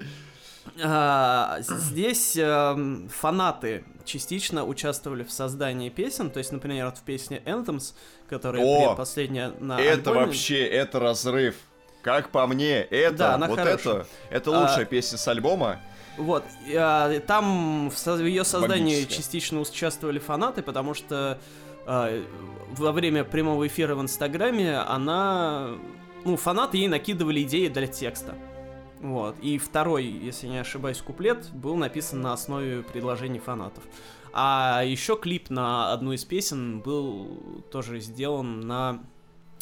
[0.82, 7.42] а, здесь э, фанаты частично участвовали в создании песен, то есть, например, вот в песне
[7.44, 7.94] Anthems,
[8.28, 10.26] которая О, последняя на Это альбоме.
[10.26, 11.56] вообще, это разрыв.
[12.02, 13.94] Как по мне, это, да, вот хорошая.
[13.94, 15.80] это, это лучшая а, песня с альбома.
[16.18, 16.44] Вот,
[16.76, 21.38] а, там в, в ее создании частично участвовали фанаты, потому что
[21.86, 22.22] а,
[22.76, 25.70] во время прямого эфира в Инстаграме она,
[26.24, 28.34] ну, фанаты ей накидывали идеи для текста.
[29.00, 29.37] Вот.
[29.40, 33.85] И второй, если не ошибаюсь, куплет был написан на основе предложений фанатов.
[34.33, 39.00] А еще клип на одну из песен был тоже сделан на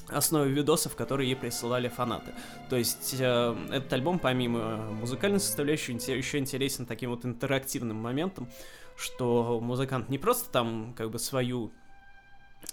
[0.09, 2.33] основе видосов, которые ей присылали фанаты.
[2.71, 8.49] То есть э, этот альбом, помимо музыкальной составляющей, еще интересен таким вот интерактивным моментом,
[8.97, 11.73] что музыкант не просто там как бы свою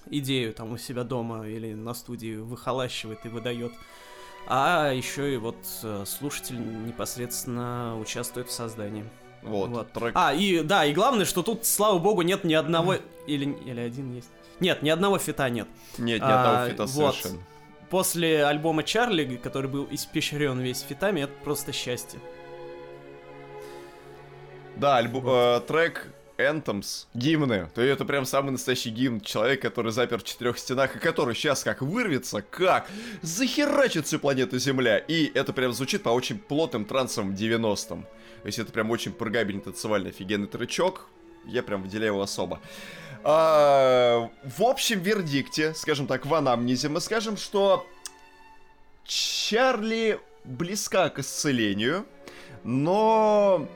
[0.08, 3.74] идею там у себя дома или на студии выхолащивает и выдает,
[4.50, 9.06] а еще и вот э, слушатель непосредственно участвует в создании.
[9.44, 9.94] Вот, вот.
[9.94, 10.12] Трек.
[10.16, 12.96] А, и да, и главное, что тут, слава богу, нет ни одного,
[13.28, 14.30] или, или один есть.
[14.60, 15.68] Нет, ни одного фита нет.
[16.00, 17.16] Нет, ни одного а, фита вот.
[17.16, 17.44] совершенно.
[17.92, 22.20] После альбома Чарли, который был испещрен весь фитами, это просто счастье.
[24.76, 25.64] Да, альбом, вот.
[25.64, 26.08] э, трек
[26.39, 29.19] Anthems, гимны, то это прям самый настоящий гимн.
[29.21, 32.88] Человек, который запер в четырех стенах, и который сейчас как вырвется, как
[33.21, 34.97] захерачит всю планету Земля.
[34.97, 38.04] И это прям звучит по очень плотным трансам 90-м.
[38.04, 41.08] То есть это прям очень прогабельный танцевальный офигенный тречок.
[41.45, 42.62] Я прям выделяю его особо.
[43.23, 47.86] А, в общем вердикте, скажем так, в анамнезе, мы скажем, что
[49.04, 52.06] Чарли близка к исцелению,
[52.63, 53.67] но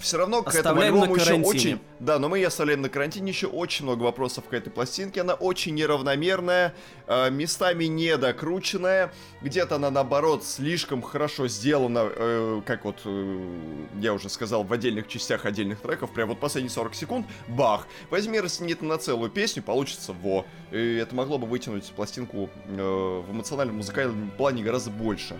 [0.00, 1.80] все равно к Оставляем этому альбому еще очень...
[2.00, 5.20] Да, но мы ее оставляем на карантине, еще очень много вопросов к этой пластинке.
[5.20, 6.74] Она очень неравномерная,
[7.06, 14.30] э, местами недокрученная, где-то она, наоборот, слишком хорошо сделана, э, как вот э, я уже
[14.30, 18.86] сказал, в отдельных частях отдельных треков, прям вот последние 40 секунд, бах, возьми растяни это
[18.86, 20.46] на целую песню, получится во.
[20.72, 25.36] И это могло бы вытянуть пластинку в эмоциональном музыкальном плане гораздо больше.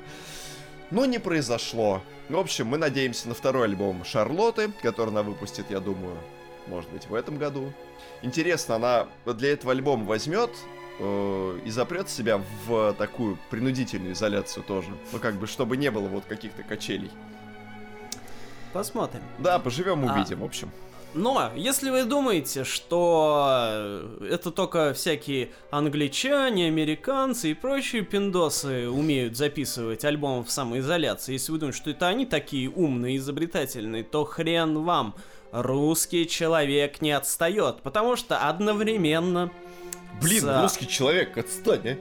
[0.91, 2.03] Но не произошло.
[2.29, 6.17] В общем, мы надеемся на второй альбом Шарлотты, который она выпустит, я думаю,
[6.67, 7.73] может быть, в этом году.
[8.23, 10.51] Интересно, она для этого альбома возьмет
[10.99, 14.91] э, и запрет себя в такую принудительную изоляцию тоже.
[15.13, 17.11] Ну, как бы, чтобы не было вот каких-то качелей.
[18.73, 19.23] Посмотрим.
[19.39, 20.15] Да, поживем, А.
[20.15, 20.71] увидим, в общем.
[21.13, 29.37] Но, если вы думаете, что э, это только всякие англичане, американцы и прочие пиндосы умеют
[29.37, 34.85] записывать альбом в самоизоляции, если вы думаете, что это они такие умные изобретательные, то хрен
[34.85, 35.17] вам.
[35.51, 39.51] Русский человек не отстает, потому что одновременно...
[40.23, 41.97] Блин, с- русский человек, отстань, а.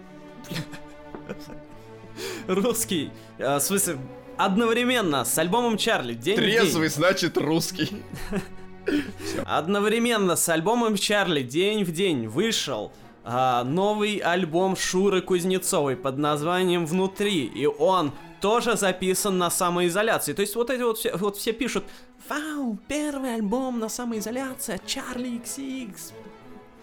[2.53, 3.97] Русский, э, в смысле,
[4.37, 6.35] одновременно с альбомом Чарли день.
[6.35, 8.03] Трезвый, значит, русский.
[9.45, 12.91] Одновременно с альбомом Чарли день в день вышел
[13.23, 20.33] а, новый альбом Шуры Кузнецовой под названием «Внутри», и он тоже записан на самоизоляции.
[20.33, 21.83] То есть вот эти вот все, вот все пишут
[22.29, 25.95] «Вау, первый альбом на самоизоляции от Чарли XX».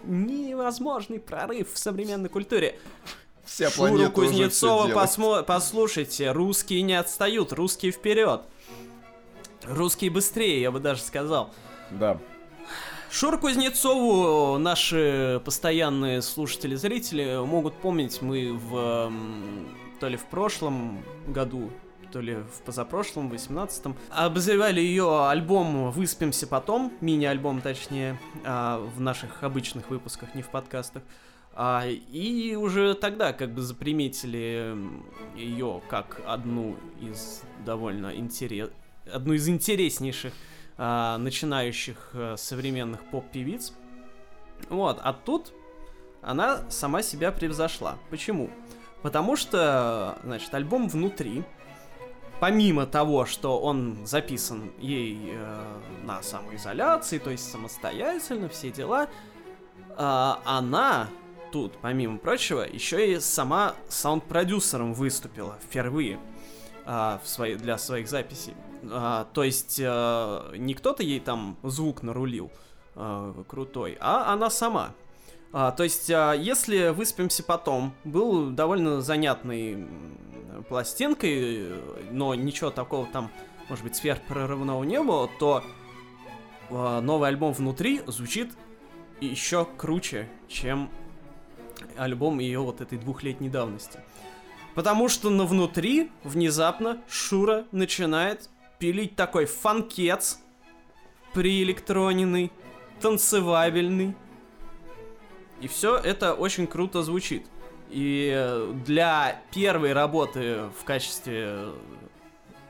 [0.03, 2.79] Невозможный прорыв в современной культуре.
[3.43, 8.41] Вся Шуру Кузнецова посмо- послушайте, русские не отстают, русские вперед.
[9.63, 11.53] Русские быстрее, я бы даже сказал.
[11.91, 12.17] Да.
[13.09, 19.11] Шур Кузнецову наши постоянные слушатели-зрители могут помнить, мы в
[19.99, 21.71] то ли в прошлом году,
[22.11, 28.99] то ли в позапрошлом, в 18-м, обозревали ее альбом «Выспимся потом», мини-альбом точнее, а, в
[28.99, 31.03] наших обычных выпусках, не в подкастах.
[31.53, 34.77] А, и уже тогда как бы заприметили
[35.35, 38.69] ее как одну из довольно интерес...
[39.11, 40.33] одну из интереснейших
[40.77, 43.73] а, начинающих а, современных поп-певиц.
[44.69, 45.53] Вот, а тут
[46.21, 47.97] она сама себя превзошла.
[48.09, 48.49] Почему?
[49.01, 51.43] Потому что, значит, альбом внутри,
[52.39, 59.07] помимо того, что он записан ей э, на самоизоляции, то есть самостоятельно, все дела,
[59.95, 61.07] а, она
[61.51, 66.19] тут, помимо прочего, еще и сама саунд-продюсером выступила впервые
[66.85, 68.53] а, в свои, для своих записей.
[68.83, 72.51] А, то есть э, не кто-то ей там звук нарулил
[72.95, 74.93] э, крутой, а она сама.
[75.53, 79.87] А, то есть, а, если выспимся потом, был довольно занятной
[80.69, 81.73] пластинкой,
[82.11, 83.31] но ничего такого там,
[83.69, 85.63] может быть, сверхпрорывного не было, то
[86.69, 88.51] а, новый альбом внутри звучит
[89.21, 90.89] еще круче, чем
[91.97, 93.99] альбом ее вот этой двухлетней давности.
[94.75, 100.39] Потому что на внутри внезапно Шура начинает пилить такой фанкец
[101.33, 102.51] приэлектроненный,
[102.99, 104.15] танцевабельный.
[105.61, 107.45] И все это очень круто звучит.
[107.89, 111.69] И э, для первой работы в качестве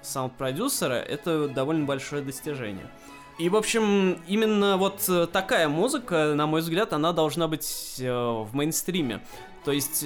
[0.02, 2.90] саунд-продюсера это довольно большое достижение.
[3.40, 8.12] И, в общем, именно вот э, такая музыка, на мой взгляд, она должна быть э,
[8.12, 9.24] в мейнстриме.
[9.64, 10.06] То есть,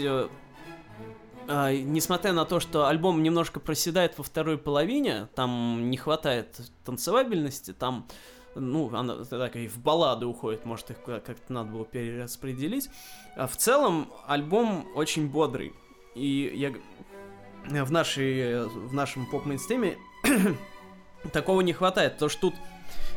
[1.54, 7.74] а, несмотря на то, что альбом немножко проседает во второй половине, там не хватает танцевабельности,
[7.74, 8.08] там,
[8.56, 12.90] ну, она так и в баллады уходит, может, их как- как-то надо было перераспределить.
[13.36, 15.74] А в целом, альбом очень бодрый.
[16.16, 19.98] И я в, нашей, в нашем поп-мейнстриме
[21.34, 22.56] такого не хватает, потому что тут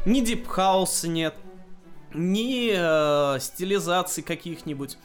[0.07, 1.37] ни дипхауса нет,
[2.13, 4.99] ни э, стилизаций каких-нибудь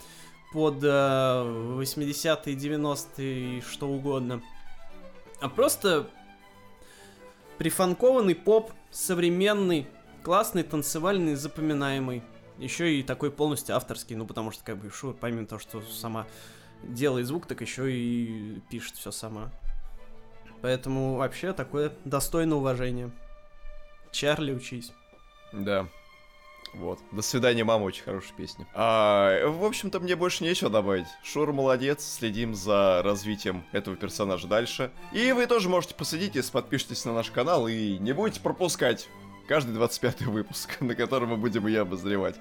[0.52, 4.42] под э, 80-е, 90-е, что угодно.
[5.40, 6.10] А просто
[7.58, 9.88] прифанкованный поп, современный,
[10.24, 12.24] классный, танцевальный, запоминаемый.
[12.58, 16.28] Еще и такой полностью авторский, ну потому что как бы Шур, помимо того, что сама
[16.84, 19.52] делает звук, так еще и пишет все сама.
[20.62, 23.12] Поэтому вообще такое достойно уважения.
[24.12, 24.92] Чарли, учись.
[25.54, 25.88] Да.
[26.73, 26.99] Вот.
[27.12, 28.67] До свидания, мама, очень хорошая песня.
[28.73, 31.08] А, в общем-то, мне больше нечего добавить.
[31.23, 34.91] Шур молодец, следим за развитием этого персонажа дальше.
[35.12, 39.10] И вы тоже можете посадить, если подпишетесь на наш канал и не будете пропускать
[39.47, 42.36] каждый 25 выпуск, на котором мы будем ее обозревать.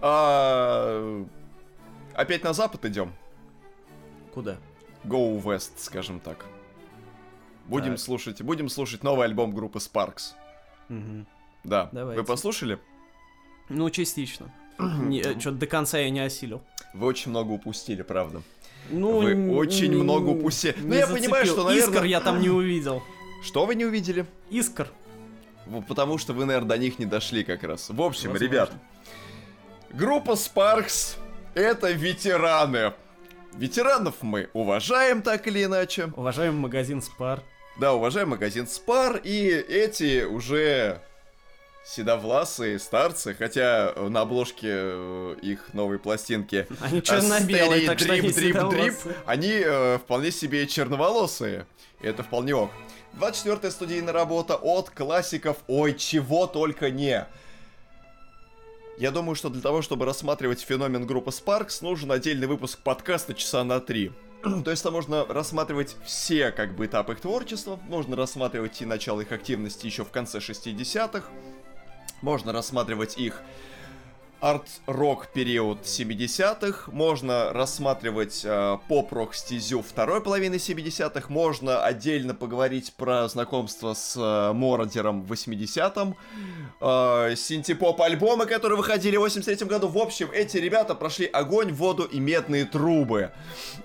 [0.00, 1.24] А,
[2.14, 3.12] опять на запад идем.
[4.32, 4.58] Куда?
[5.04, 6.44] Go West, скажем так.
[7.66, 8.00] Будем Так.
[8.00, 10.34] слушать, будем слушать новый альбом группы Sparks.
[10.88, 11.26] Мгм.
[11.64, 11.88] Да.
[11.92, 12.20] Давайте.
[12.20, 12.78] Вы послушали?
[13.68, 14.50] Ну, частично.
[14.78, 16.62] Что-то до конца я не осилил.
[16.92, 18.42] Вы очень много упустили, правда.
[18.90, 20.74] Ну, Вы очень много упустили.
[20.78, 23.02] Ну, я понимаю, что, наверное- Искр я там не увидел.
[23.42, 24.26] Что вы не увидели?
[24.50, 24.88] Искр.
[25.88, 27.88] Потому что вы, наверное, до них не дошли как раз.
[27.88, 28.44] В общем, Возможно.
[28.44, 28.72] ребят,
[29.90, 31.16] группа Sparks—
[31.54, 32.92] это ветераны.
[33.54, 36.12] Ветеранов мы уважаем так или иначе.
[36.16, 37.42] Уважаемый магазин Спар.
[37.78, 41.00] Да, уважаем магазин Спар, и эти уже
[41.84, 48.28] седовласые старцы, хотя на обложке э, их новой пластинки Они э, черно-белые, так что они
[48.28, 49.16] Drip, Drip, Drip, седовласые.
[49.26, 51.66] они э, вполне себе черноволосые.
[52.00, 52.70] И это вполне ок.
[53.18, 57.26] 24-я студийная работа от классиков «Ой, чего только не».
[58.96, 63.64] Я думаю, что для того, чтобы рассматривать феномен группы Sparks, нужен отдельный выпуск подкаста часа
[63.64, 64.12] на три.
[64.64, 69.22] То есть там можно рассматривать все как бы этапы их творчества, можно рассматривать и начало
[69.22, 71.28] их активности еще в конце 60-х,
[72.24, 73.42] можно рассматривать их
[74.40, 83.26] арт-рок период 70-х, можно рассматривать э, поп-рок стезю второй половины 70-х, можно отдельно поговорить про
[83.28, 86.14] знакомство с э, Мородером в 80-м,
[86.80, 89.88] э, синтепоп альбомы, которые выходили в 83 году.
[89.88, 93.32] В общем, эти ребята прошли огонь, воду и медные трубы.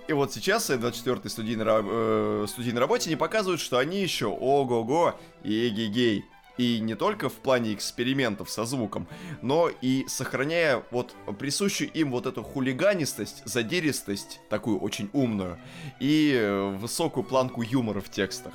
[0.10, 5.16] И вот сейчас, в 24-й студийной, э, студийной работе, не показывают, что они еще ого-го
[5.44, 6.26] и эгегей.
[6.60, 9.08] И не только в плане экспериментов со звуком,
[9.42, 15.58] но и сохраняя вот присущую им вот эту хулиганистость, задиристость, такую очень умную,
[16.02, 18.52] и э, высокую планку юмора в текстах.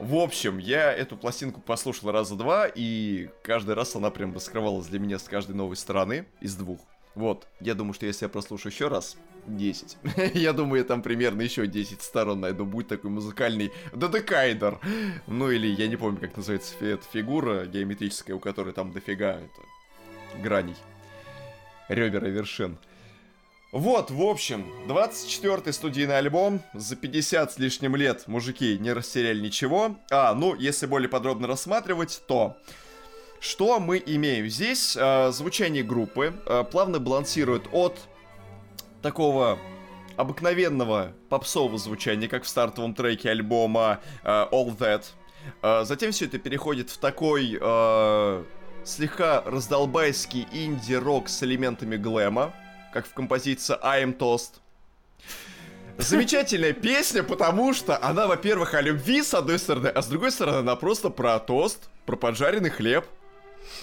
[0.00, 4.98] В общем, я эту пластинку послушал раза два, и каждый раз она прям раскрывалась для
[4.98, 6.80] меня с каждой новой стороны, из двух.
[7.14, 9.98] Вот, я думаю, что если я прослушаю еще раз, 10.
[10.34, 12.64] я думаю, я там примерно еще 10 сторон найду.
[12.64, 14.78] Будет такой музыкальный додекайдер.
[15.26, 20.42] Ну или, я не помню, как называется эта фигура геометрическая, у которой там дофига это,
[20.42, 20.76] граней.
[21.88, 22.78] Ребер и вершин.
[23.72, 26.60] Вот, в общем, 24-й студийный альбом.
[26.74, 29.96] За 50 с лишним лет мужики не растеряли ничего.
[30.10, 32.56] А, ну, если более подробно рассматривать, то...
[33.40, 34.94] Что мы имеем здесь?
[35.00, 37.98] Э, звучание группы э, плавно балансирует от
[39.02, 39.58] такого
[40.16, 45.04] обыкновенного попсового звучания, как в стартовом треке альбома э, All That.
[45.62, 48.44] Э, затем все это переходит в такой э,
[48.84, 52.52] слегка раздолбайский инди-рок с элементами глэма,
[52.92, 54.60] как в композиции I'm Toast.
[55.98, 60.58] Замечательная песня, потому что она, во-первых, о любви, с одной стороны, а с другой стороны,
[60.58, 63.06] она просто про тост, про поджаренный хлеб.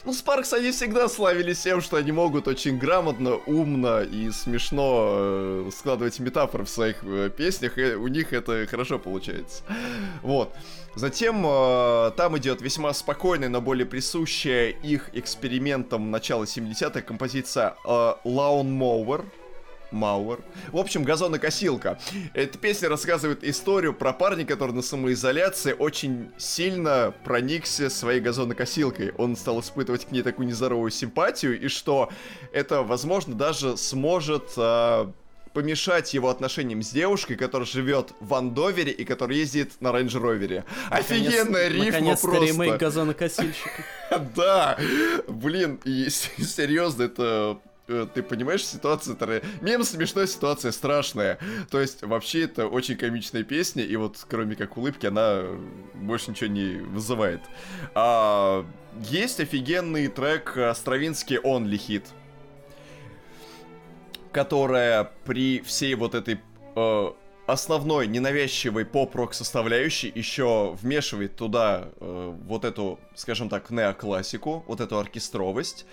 [0.06, 5.70] Ну, Спаркс, они всегда славились тем, что они могут очень грамотно, умно и смешно э,
[5.78, 9.64] складывать метафоры в своих э, песнях, и у них это хорошо получается.
[10.22, 10.54] Вот.
[10.96, 17.88] Затем э, там идет весьма спокойная, но более присущая их экспериментам начала 70-х композиция э,
[18.26, 19.26] Lawn Mower.
[19.92, 20.40] Мауэр.
[20.72, 22.00] В общем, газонокосилка.
[22.34, 29.14] Эта песня рассказывает историю про парня, который на самоизоляции очень сильно проникся своей газонокосилкой.
[29.18, 32.10] Он стал испытывать к ней такую нездоровую симпатию, и что
[32.54, 35.12] это, возможно, даже сможет а,
[35.58, 40.66] помешать его отношениям с девушкой, которая живет в Андовере и которая ездит на Рейндж Ровере.
[40.92, 42.46] Офигенная рифма Наконец-то просто.
[42.46, 43.84] ремейк газонокосильщика.
[44.36, 44.78] Да,
[45.28, 49.42] блин, серьезно, это э, ты понимаешь ситуацию, которая...
[49.62, 51.40] Мем смешная, ситуация страшная.
[51.70, 55.44] То есть, вообще, это очень комичная песня, и вот, кроме как улыбки, она
[55.96, 57.42] больше ничего не вызывает.
[57.96, 58.66] А,
[59.10, 62.04] есть офигенный трек э, Стравинский Only Hit,
[64.32, 66.40] которая при всей вот этой
[66.76, 67.12] э,
[67.48, 75.00] основной ненавязчивой поп-рок составляющей еще вмешивает туда э, вот эту, скажем так, неоклассику, вот эту
[75.00, 75.86] оркестровость,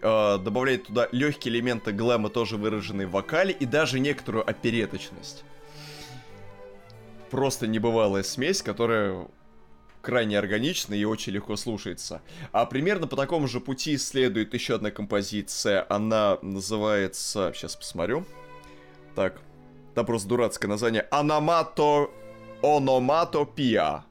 [0.00, 5.44] э, добавляет туда легкие элементы глэма, тоже выраженные в вокале, и даже некоторую опереточность.
[7.30, 9.28] Просто небывалая смесь, которая
[10.00, 12.22] крайне органична и очень легко слушается.
[12.52, 15.86] А примерно по такому же пути следует еще одна композиция.
[15.88, 17.52] Она называется...
[17.54, 18.26] Сейчас посмотрю.
[19.14, 19.40] Так,
[19.94, 21.06] там просто дурацкое название.
[21.10, 22.10] Аномато...
[22.62, 24.04] Ономатопия.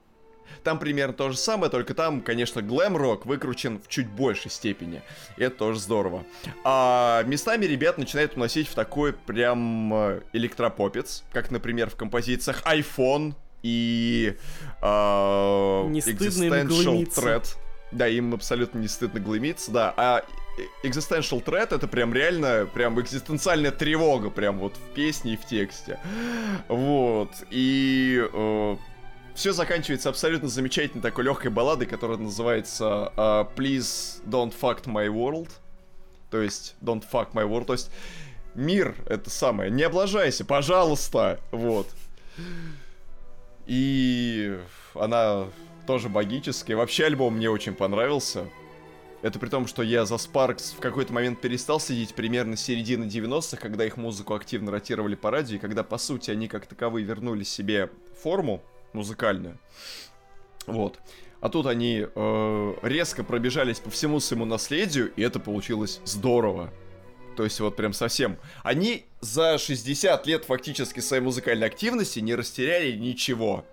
[0.63, 5.01] Там примерно то же самое, только там, конечно, глэм-рок выкручен в чуть большей степени.
[5.37, 6.23] И это тоже здорово.
[6.63, 13.33] А местами ребят начинают уносить в такой прям э, электропопец, как, например, в композициях iPhone
[13.63, 14.35] и
[14.81, 17.07] э, Не стыдно им Existential.
[17.15, 17.55] Threat.
[17.91, 19.93] Да, им абсолютно не стыдно глумиться, да.
[19.97, 20.23] А
[20.83, 25.99] Existential Threat это прям реально, прям экзистенциальная тревога, прям вот в песне и в тексте.
[26.67, 27.31] Вот.
[27.49, 28.75] И э,
[29.33, 35.49] все заканчивается абсолютно замечательной такой легкой балладой, которая называется uh, Please don't fuck my world.
[36.29, 37.65] То есть Don't fuck my world.
[37.65, 37.89] То есть
[38.53, 39.71] мир это самое.
[39.71, 41.39] Не облажайся, пожалуйста.
[41.51, 41.87] Вот.
[43.67, 44.59] И
[44.95, 45.45] она
[45.87, 46.75] тоже богическая.
[46.75, 48.47] Вообще альбом мне очень понравился.
[49.21, 53.05] Это при том, что я за Sparks в какой-то момент перестал сидеть примерно с середины
[53.05, 57.05] 90-х, когда их музыку активно ротировали по радио, и когда, по сути, они как таковые
[57.05, 57.91] вернули себе
[58.21, 58.63] форму
[58.93, 59.59] музыкальную.
[60.65, 60.99] Вот.
[61.39, 66.71] А тут они э, резко пробежались по всему своему наследию, и это получилось здорово.
[67.35, 68.37] То есть вот прям совсем.
[68.63, 73.65] Они за 60 лет фактически своей музыкальной активности не растеряли ничего.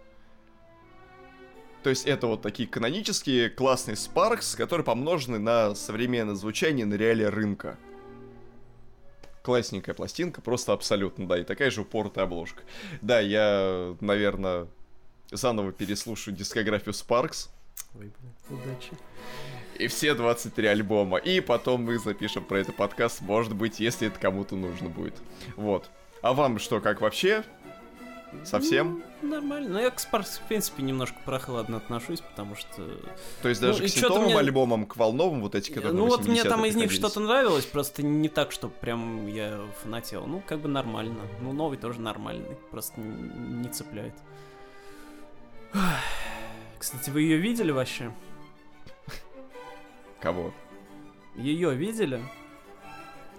[1.82, 7.24] То есть это вот такие канонические классные Sparks, которые помножены на современное звучание, на реалии
[7.24, 7.78] рынка.
[9.42, 12.62] Классненькая пластинка, просто абсолютно, да, и такая же упоротая обложка.
[13.00, 14.66] Да, я, наверное,
[15.30, 17.48] заново переслушаю дискографию Sparks.
[17.94, 18.92] Ой, блин, удачи.
[19.78, 21.18] И все 23 альбома.
[21.18, 25.14] И потом мы запишем про это подкаст, может быть, если это кому-то нужно будет.
[25.56, 25.88] Вот.
[26.20, 27.44] А вам что, как вообще?
[28.44, 29.02] Совсем?
[29.22, 29.68] Ну, нормально.
[29.70, 32.86] Но я к Спаркс, в принципе, немножко прохладно отношусь, потому что...
[33.42, 36.26] То есть даже Ну, к синтовым мне- альбомам, к волновым вот эти, которые Ну вот
[36.26, 40.26] мне 80-х там из них что-то нравилось, просто не так, что прям я фанател.
[40.26, 41.22] Ну, как бы нормально.
[41.40, 44.14] Ну, новый тоже нормальный, просто не цепляет.
[46.78, 48.12] Кстати, вы ее видели вообще?
[50.20, 50.52] Кого?
[51.36, 52.20] Ее видели?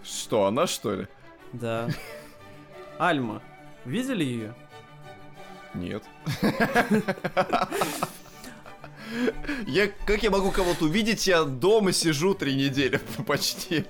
[0.03, 1.07] Что, она что ли?
[1.53, 1.87] Да.
[2.97, 3.41] Альма.
[3.85, 4.55] Видели ее?
[5.73, 6.03] Нет.
[9.65, 11.27] Я, как я могу кого-то увидеть?
[11.27, 13.85] Я дома сижу три недели почти.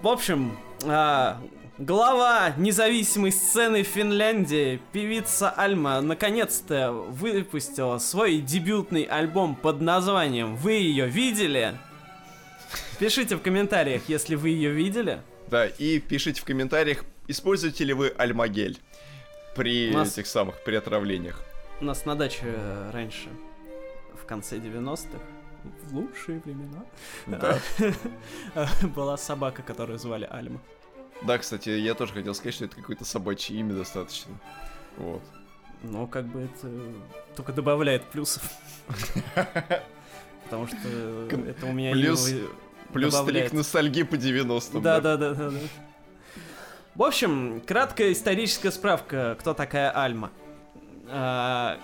[0.00, 1.40] В общем, а,
[1.76, 11.08] глава независимой сцены Финляндии, певица Альма, наконец-то выпустила свой дебютный альбом под названием «Вы ее
[11.08, 11.76] видели?»
[12.98, 15.20] Пишите в комментариях, если вы ее видели.
[15.48, 18.78] Да, и пишите в комментариях, используете ли вы альмагель
[19.58, 21.42] при нас- этих самых, при отравлениях.
[21.80, 23.28] У нас на даче э, раньше,
[24.20, 25.18] в конце 90-х,
[25.84, 26.84] в лучшие времена,
[27.26, 27.58] Да.
[28.94, 30.60] была собака, которую звали Альма.
[31.22, 34.32] Да, кстати, я тоже хотел сказать, что это какое-то собачье имя достаточно.
[34.96, 35.22] Вот.
[35.82, 36.72] Но как бы это
[37.36, 38.42] только добавляет плюсов.
[40.44, 40.76] Потому что
[41.46, 42.32] это у меня плюс-
[42.92, 44.80] Плюс стрик ностальгии по 90-м.
[44.82, 45.58] Да, да, да, да, да.
[46.98, 50.32] В общем, краткая историческая справка, кто такая Альма.
[51.06, 51.78] А,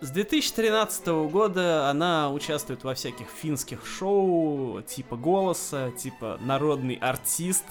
[0.00, 7.64] С 2013 года она участвует во всяких финских шоу, типа «Голоса», типа «Народный артист»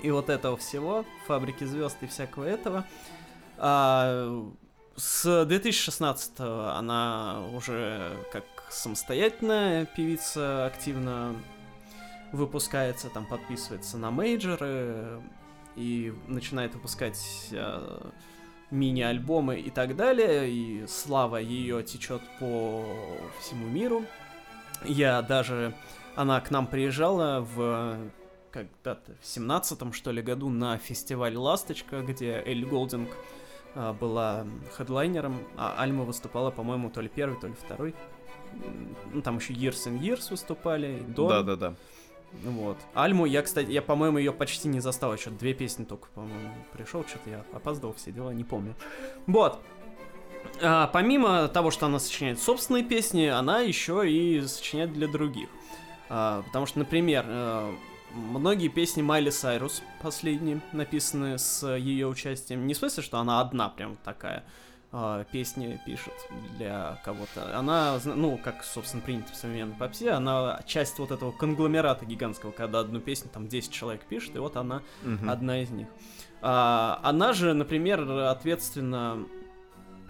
[0.00, 2.86] и вот этого всего, «Фабрики звезд» и всякого этого.
[3.58, 4.48] А,
[4.94, 11.34] С 2016 она уже как самостоятельная певица активно
[12.34, 15.22] выпускается, там подписывается на мейджоры
[15.76, 18.10] и начинает выпускать э,
[18.70, 22.84] мини-альбомы и так далее, и слава ее течет по
[23.40, 24.04] всему миру.
[24.84, 25.74] Я даже...
[26.16, 27.98] Она к нам приезжала в
[28.52, 33.08] когда-то в семнадцатом, что ли, году на фестиваль «Ласточка», где Элли Голдинг
[33.74, 37.96] а, была хедлайнером, а Альма выступала, по-моему, то ли первый, то ли второй.
[39.12, 41.28] Ну, там еще Years and Years выступали, и Дон.
[41.28, 41.74] Да, да, да.
[42.42, 42.78] Вот.
[42.94, 45.14] Альму я, кстати, я, по-моему, ее почти не застал.
[45.14, 47.04] Еще две песни только, по-моему, пришел.
[47.06, 48.74] Что-то я опоздал, все дела, не помню.
[49.26, 49.60] Вот.
[50.62, 55.48] А, помимо того, что она сочиняет собственные песни, она еще и сочиняет для других.
[56.08, 57.74] А, потому что, например, э,
[58.14, 62.66] многие песни Майли Сайрус последние написаны с ее участием.
[62.66, 64.44] Не в смысле, что она одна прям такая
[64.96, 66.14] а, песни пишет
[66.56, 67.58] для кого-то.
[67.58, 72.78] Она, ну, как, собственно, принято в современной попсе, она часть вот этого конгломерата гигантского, когда
[72.78, 75.28] одну песню там 10 человек пишет, и вот она Мгм.
[75.28, 75.88] одна из них.
[76.42, 79.26] А, она же, например, ответственна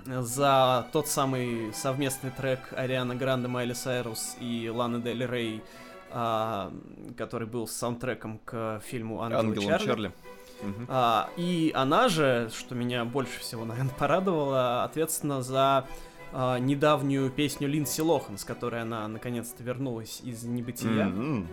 [0.04, 5.62] за тот самый совместный трек Ариана Гранде, Майли Сайрус и Ланы Дель Рей,
[6.10, 6.70] а,
[7.16, 9.86] который был саундтреком к фильму «Ангел, и Ангел и Чарли».
[9.86, 10.12] Чарли.
[10.64, 10.86] Мгм.
[10.88, 15.86] А, и она же, что меня больше всего, наверное, порадовало, ответственна за
[16.32, 21.06] а, недавнюю песню Линдси Лохан, с которой она наконец-то вернулась из небытия.
[21.06, 21.48] М-м.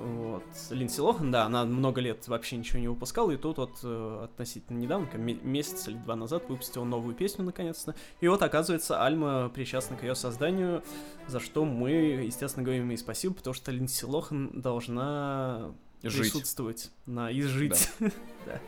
[0.00, 0.44] Вот.
[0.70, 4.78] Линдси Лохан, да, она много лет вообще ничего не выпускала, и тут вот э, относительно
[4.78, 7.94] недавно, месяц или два назад, выпустила новую песню наконец-то.
[8.20, 10.82] И вот, оказывается, Альма причастна к ее созданию,
[11.26, 15.72] за что мы, естественно, говорим ей спасибо, потому что Линдси Лохан должна
[16.02, 16.32] Жить.
[16.32, 17.90] присутствовать на и жить.
[18.46, 18.60] Да.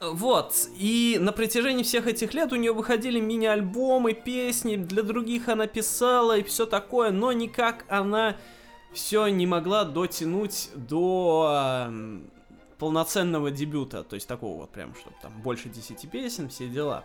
[0.00, 5.66] Вот, и на протяжении всех этих лет у нее выходили мини-альбомы, песни, для других она
[5.66, 8.38] писала и все такое, но никак она
[8.94, 11.90] все не могла дотянуть до
[12.78, 17.04] полноценного дебюта, то есть такого вот прям, чтобы там больше 10 песен, все дела.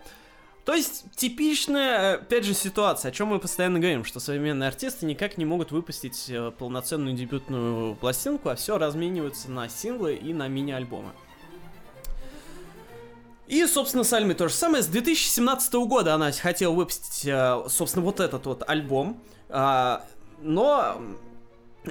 [0.65, 5.37] То есть типичная, опять же, ситуация, о чем мы постоянно говорим, что современные артисты никак
[5.37, 11.11] не могут выпустить э, полноценную дебютную пластинку, а все размениваются на синглы и на мини-альбомы.
[13.45, 14.81] И, собственно, с Альмой то же самое.
[14.81, 19.21] С 2017 года она хотела выпустить, э, собственно, вот этот вот альбом.
[19.49, 20.03] А,
[20.41, 20.99] но,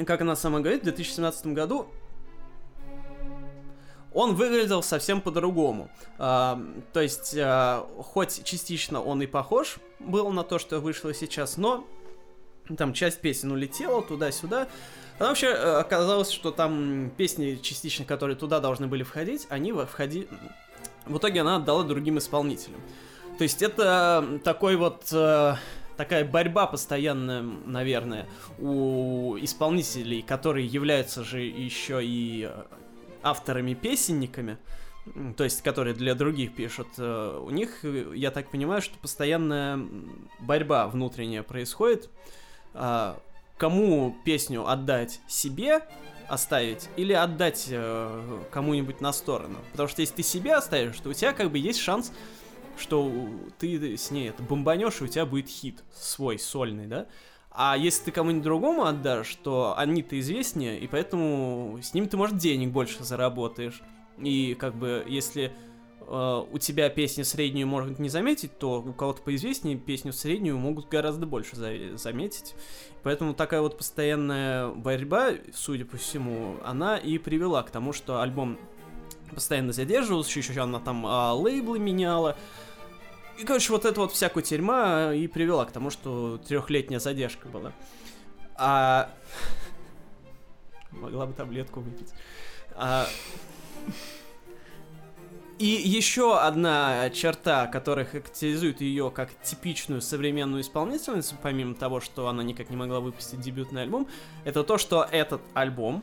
[0.05, 1.87] как она сама говорит, в 2017 году
[4.15, 5.91] он выглядел совсем по-другому.
[6.19, 6.61] А,
[6.93, 11.87] то есть, а, хоть частично он и похож был на то, что вышло сейчас, но
[12.79, 14.69] там часть песен улетела туда-сюда.
[15.19, 20.27] А вообще э, оказалось, что там песни частично, которые туда должны были входить, они входи
[21.07, 22.81] в итоге она отдала другим исполнителям.
[23.39, 25.55] То есть это такой вот э,
[25.97, 28.27] такая борьба постоянная, наверное,
[28.59, 32.51] у исполнителей, которые являются же еще и
[33.25, 34.59] авторами-песенниками,
[35.37, 39.79] то есть которые для других пишут, э, у них, я так понимаю, что постоянная
[40.41, 42.09] борьба внутренняя происходит.
[42.75, 43.15] Э,
[43.57, 45.81] кому песню отдать себе,
[46.29, 49.59] оставить или отдать э, кому-нибудь на сторону.
[49.73, 52.13] Потому что если ты себе оставишь, то у тебя как бы есть шанс,
[52.77, 53.13] что
[53.59, 57.07] ты с ней это бомбанешь, и у тебя будет хит свой, сольный, да?
[57.57, 62.37] А если ты кому-нибудь другому отдашь, то они-то известнее, и поэтому с ним ты, может,
[62.37, 63.81] денег больше заработаешь.
[64.19, 65.53] И как бы, если
[66.01, 70.89] э, у тебя песню среднюю могут не заметить, то у кого-то поизвестнее песню среднюю могут
[70.89, 72.57] гораздо больше за заметить.
[73.05, 78.59] Поэтому такая вот постоянная борьба, судя по всему, она и привела к тому, что альбом
[79.33, 82.37] постоянно задерживался, еще она там а, лейблы меняла.
[83.39, 87.73] И, короче, вот эта вот вся кутерьма и привела к тому, что трехлетняя задержка была.
[88.57, 89.11] А...
[90.93, 92.13] Могла бы таблетку выпить.
[92.75, 93.07] А...
[95.59, 102.43] И еще одна черта, которая характеризует ее как типичную современную исполнительницу, помимо того, что она
[102.43, 104.09] никак не могла выпустить дебютный альбом,
[104.45, 106.03] это то, что этот альбом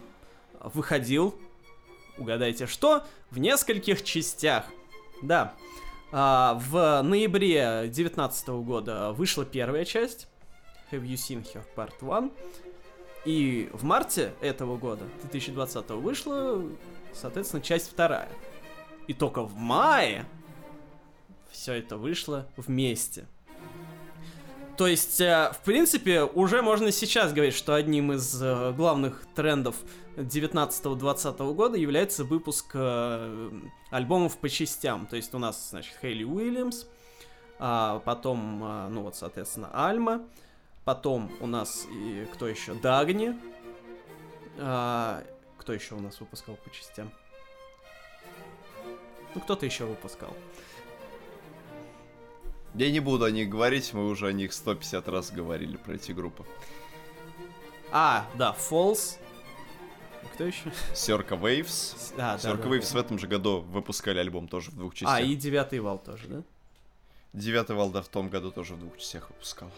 [0.62, 1.36] выходил,
[2.18, 4.66] угадайте что, в нескольких частях.
[5.22, 5.54] Да,
[6.12, 10.28] в ноябре 2019 года вышла первая часть,
[10.92, 12.32] Have You Seen Her Part 1,
[13.24, 16.64] и в марте этого года, 2020, вышла,
[17.14, 18.30] соответственно, часть вторая.
[19.08, 20.26] И только в мае
[21.50, 23.26] все это вышло вместе.
[24.78, 29.76] То есть, э, в принципе, уже можно сейчас говорить, что одним из э, главных трендов
[30.16, 33.52] 19-20 года является выпуск э,
[33.90, 35.08] альбомов по частям.
[35.08, 36.86] То есть у нас, значит, Хейли Уильямс,
[37.60, 40.24] а потом, ну вот, соответственно, Альма,
[40.84, 42.74] потом у нас и кто еще?
[42.74, 43.38] Дагни.
[44.58, 45.24] А,
[45.58, 47.12] кто еще у нас выпускал по частям?
[49.36, 50.36] Ну, кто-то еще выпускал.
[52.74, 56.12] Я не буду о них говорить, мы уже о них 150 раз говорили про эти
[56.14, 56.46] группы.
[57.92, 59.18] А, да, Falls.
[60.34, 60.72] Кто еще?
[60.94, 62.14] Серка Waves.
[62.18, 63.00] А, Серка да, Waves да.
[63.00, 65.18] в этом же году выпускали альбом тоже в двух частях.
[65.18, 66.44] А, и Девятый Вал тоже, да?
[67.34, 69.70] Девятый Вал, да, в том году тоже в двух частях выпускал.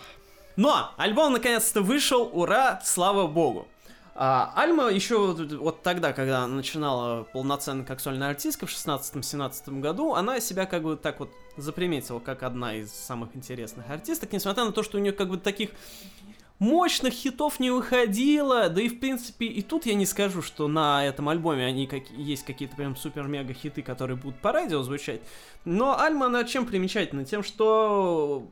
[0.55, 3.67] Но альбом наконец-то вышел, ура, слава богу.
[4.15, 10.39] А, Альма еще вот тогда, когда начинала полноценно как сольная артистка в 16-17 году, она
[10.39, 14.83] себя как бы так вот заприметила как одна из самых интересных артисток, несмотря на то,
[14.83, 15.71] что у нее как бы таких
[16.59, 21.05] мощных хитов не выходило, да и в принципе и тут я не скажу, что на
[21.05, 25.21] этом альбоме они как, есть какие-то прям супер-мега хиты, которые будут по радио звучать,
[25.65, 27.25] но Альма, она чем примечательна?
[27.25, 28.47] Тем, что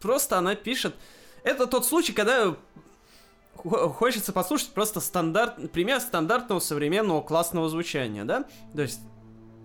[0.00, 0.94] просто она пишет...
[1.44, 2.56] Это тот случай, когда
[3.54, 8.44] хочется послушать просто стандарт, пример стандартного современного классного звучания, да?
[8.74, 9.00] То есть,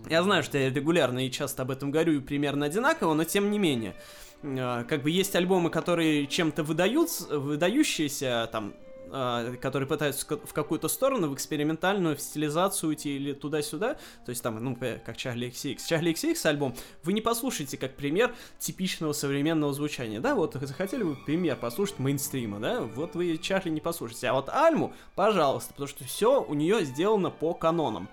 [0.10, 3.51] я знаю, что я регулярно и часто об этом говорю и примерно одинаково, но тем
[3.51, 3.95] не менее.
[4.43, 8.74] Э, как бы есть альбомы, которые чем-то выдают, выдающиеся, там,
[9.16, 13.93] а, которые пытаются в какую-то сторону, в экспериментальную, в стилизацию уйти или туда-сюда,
[14.26, 15.80] то есть там, ну, как Чарли XX.
[15.88, 21.16] Чарли XX альбом вы не послушаете как пример типичного современного звучания, да, вот захотели вы
[21.16, 26.06] пример послушать мейнстрима, да, вот вы Чарли не послушаете, а вот Альму, пожалуйста, потому что
[26.06, 28.10] все у нее сделано по канонам.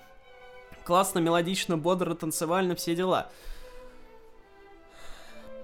[0.84, 3.30] Классно, мелодично, бодро, танцевально, все дела.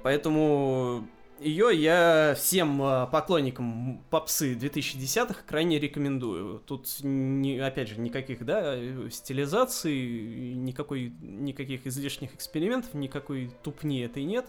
[0.03, 1.09] Поэтому
[1.41, 6.61] ее я всем э, поклонникам попсы 2010-х крайне рекомендую.
[6.61, 8.77] Тут, не, опять же, никаких, да,
[9.11, 14.47] стилизаций, никакой, никаких излишних экспериментов, никакой тупни этой нет.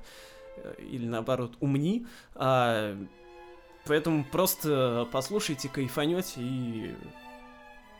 [0.57, 2.05] Э, или, наоборот, умни.
[2.35, 2.97] А,
[3.85, 6.95] поэтому просто послушайте, кайфанете и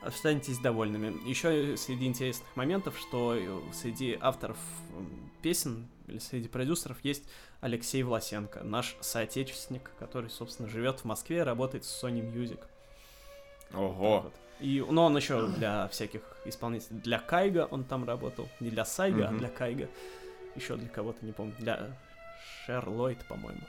[0.07, 1.27] останетесь довольными.
[1.27, 3.37] Еще среди интересных моментов, что
[3.73, 4.57] среди авторов
[5.41, 7.23] песен или среди продюсеров есть
[7.59, 12.59] Алексей Власенко, наш соотечественник, который, собственно, живет в Москве, работает с Sony Music.
[13.73, 14.21] Ого.
[14.21, 14.33] Вот.
[14.59, 19.23] И, ну, он еще для всяких исполнителей, для Кайга он там работал, не для Сайга,
[19.23, 19.35] mm-hmm.
[19.35, 19.89] а для Кайга.
[20.55, 21.95] Еще для кого-то, не помню, для
[22.65, 23.61] Шерлойд, по-моему.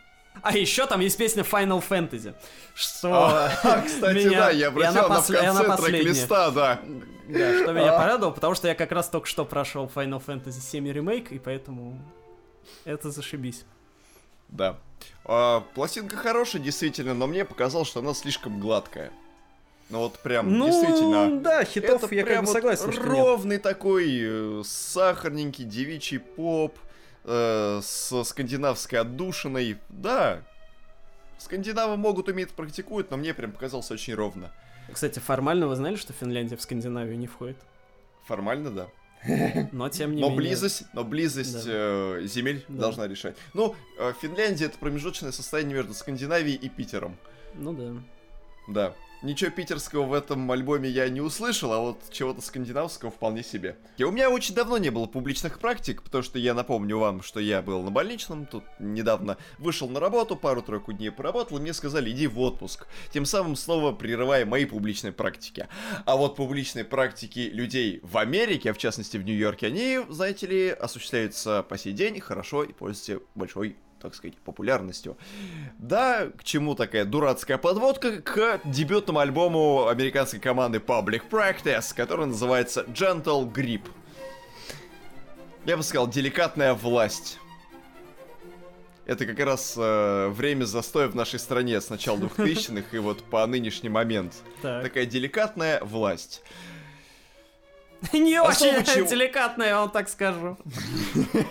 [0.42, 2.34] А еще там есть песня Final Fantasy.
[2.74, 4.38] Что а, кстати, меня...
[4.38, 5.32] да, я обратил на, посл...
[5.32, 6.80] в конце трек-листа, да.
[7.28, 7.98] Да, что меня а.
[7.98, 12.00] порадовало, потому что я как раз только что прошел Final Fantasy 7 ремейк, и поэтому
[12.84, 13.64] это зашибись.
[14.48, 14.78] Да.
[15.24, 19.12] А, пластинка хорошая, действительно, но мне показалось, что она слишком гладкая.
[19.90, 21.40] Ну вот прям ну, действительно.
[21.40, 22.86] Да, хитов это я прям как бы согласен.
[22.86, 23.62] Вот ровный нет.
[23.62, 26.78] такой э, сахарненький девичий поп
[27.24, 29.78] э, со скандинавской отдушиной.
[29.88, 30.42] Да,
[31.38, 34.52] скандинавы могут уметь практикуют, но мне прям показалось очень ровно.
[34.92, 37.58] Кстати, формально вы знали, что Финляндия в Скандинавию не входит?
[38.26, 38.88] Формально, да.
[39.72, 40.48] Но тем не но менее.
[40.48, 42.18] Близость, но близость да.
[42.18, 42.82] э, земель да.
[42.82, 43.36] должна решать.
[43.52, 47.16] Ну, э, Финляндия это промежуточное состояние между Скандинавией и Питером.
[47.54, 48.02] Ну да.
[48.68, 48.94] Да.
[49.20, 53.76] Ничего питерского в этом альбоме я не услышал, а вот чего-то скандинавского вполне себе.
[53.96, 57.40] И у меня очень давно не было публичных практик, потому что я напомню вам, что
[57.40, 62.10] я был на больничном, тут недавно вышел на работу, пару-тройку дней поработал, и мне сказали,
[62.10, 62.86] иди в отпуск.
[63.12, 65.66] Тем самым снова прерывая мои публичные практики.
[66.06, 70.68] А вот публичные практики людей в Америке, а в частности в Нью-Йорке, они, знаете ли,
[70.68, 75.16] осуществляются по сей день хорошо и пользуются большой так сказать, популярностью.
[75.78, 78.20] Да, к чему такая дурацкая подводка?
[78.22, 83.82] К дебютному альбому американской команды Public Practice, который называется Gentle Grip.
[85.64, 87.38] Я бы сказал, деликатная власть.
[89.04, 93.46] Это как раз э, время застоя в нашей стране с начала 2000-х и вот по
[93.46, 94.34] нынешний момент.
[94.60, 94.82] Так.
[94.82, 96.42] Такая деликатная власть.
[98.12, 99.06] Не очень чего...
[99.06, 100.56] деликатно, я вам так скажу.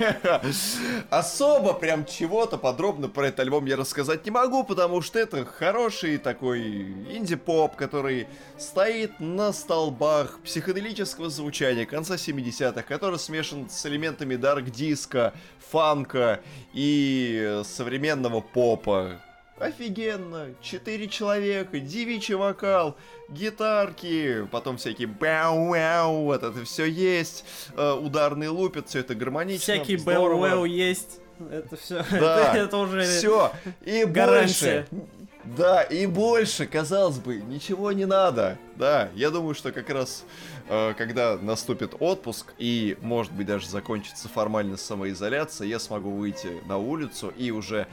[1.10, 6.18] Особо прям чего-то подробно про этот альбом я рассказать не могу, потому что это хороший
[6.18, 8.28] такой инди-поп, который
[8.58, 15.34] стоит на столбах психоделического звучания конца 70-х, который смешан с элементами дарк-диска,
[15.70, 16.40] фанка
[16.74, 19.22] и современного попа.
[19.60, 20.54] Офигенно!
[20.62, 22.96] Четыре человека, девичий вокал,
[23.28, 27.44] гитарки, потом всякие бэу-вэу, вот это все есть,
[27.76, 29.74] э, ударные лупят, все это гармонично.
[29.74, 31.20] Всякий бэу-вэу есть.
[31.52, 32.04] Это все.
[32.12, 33.52] Да, это, это уже все.
[33.84, 34.86] И гарантия.
[34.92, 35.08] больше.
[35.56, 38.58] Да, и больше, казалось бы, ничего не надо.
[38.76, 40.26] Да, я думаю, что как раз
[40.68, 46.78] э, когда наступит отпуск и, может быть, даже закончится формально самоизоляция, я смогу выйти на
[46.78, 47.88] улицу и уже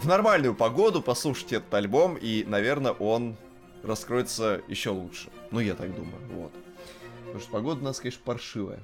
[0.00, 3.36] в нормальную погоду послушать этот альбом, и, наверное, он
[3.82, 5.30] раскроется еще лучше.
[5.50, 6.52] Ну, я так думаю, вот.
[7.24, 8.80] Потому что погода у нас, конечно, паршивая.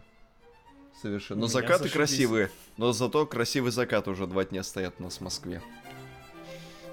[1.00, 1.42] Совершенно.
[1.42, 2.50] Но закаты красивые.
[2.76, 5.62] Но зато красивый закат уже два дня стоят у нас в Москве.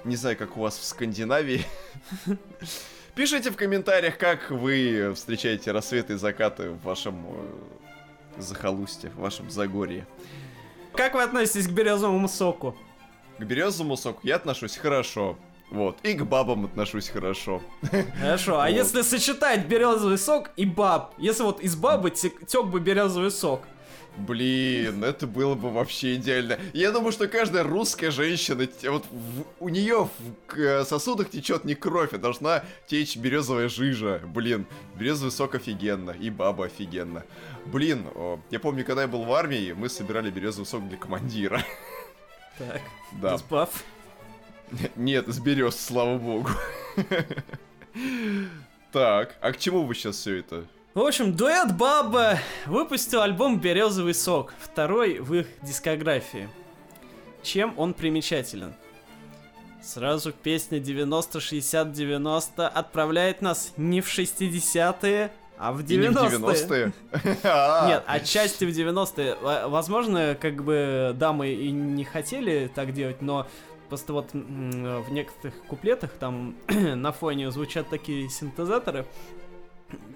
[0.04, 1.64] Не знаю, как у вас в Скандинавии.
[3.14, 9.50] Пишите в комментариях, как вы встречаете рассветы и закаты в вашем э, захолустье, в вашем
[9.50, 10.06] Загорье.
[10.94, 12.76] Как вы относитесь к березовому соку?
[13.38, 15.36] К березовому соку я отношусь хорошо.
[15.70, 15.98] Вот.
[16.02, 17.62] И к бабам отношусь хорошо.
[18.20, 18.60] Хорошо.
[18.60, 18.76] А вот.
[18.76, 21.14] если сочетать березовый сок и баб?
[21.16, 23.62] Если вот из бабы тек бы березовый сок.
[24.18, 26.58] Блин, это было бы вообще идеально.
[26.74, 30.10] Я думаю, что каждая русская женщина, вот в, у нее
[30.48, 34.20] в э, сосудах течет не кровь, а должна течь березовая жижа.
[34.26, 34.66] Блин,
[34.96, 37.24] березовый сок офигенно, и баба офигенно.
[37.64, 38.06] Блин,
[38.50, 41.64] я помню, когда я был в армии, мы собирали березовый сок для командира.
[42.58, 42.80] Так.
[43.12, 43.34] Да.
[43.34, 43.84] Из баф?
[44.96, 46.50] Нет, из берез, слава богу.
[48.90, 50.66] Так, а к чему вы сейчас все это?
[50.94, 56.50] В общем, дуэт Баба выпустил альбом «Березовый сок», второй в их дискографии.
[57.42, 58.74] Чем он примечателен?
[59.82, 66.38] Сразу песня 90-60-90 отправляет нас не в 60-е, а в 90-е.
[66.38, 66.92] 90-е?
[67.88, 69.68] Нет, отчасти в 90-е.
[69.68, 73.46] Возможно, как бы дамы и не хотели так делать, но
[73.88, 79.06] просто вот в некоторых куплетах там на фоне звучат такие синтезаторы,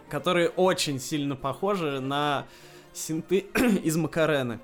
[0.09, 2.47] которые очень сильно похожи на
[2.93, 3.39] синты
[3.85, 4.61] из Макарены.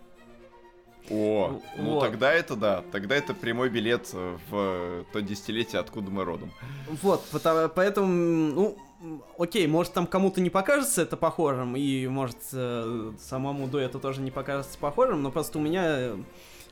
[1.11, 2.01] О, ну вот.
[2.01, 6.51] тогда это да, тогда это прямой билет в то десятилетие, откуда мы родом.
[6.89, 8.79] Вот, потому, поэтому, ну,
[9.38, 14.30] окей, может там кому-то не покажется это похожим, и может э, самому дуэту тоже не
[14.30, 16.12] покажется похожим, но просто у меня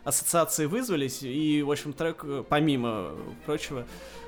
[0.04, 3.12] ассоциации вызвались, и, в общем, трек, помимо
[3.44, 3.86] прочего,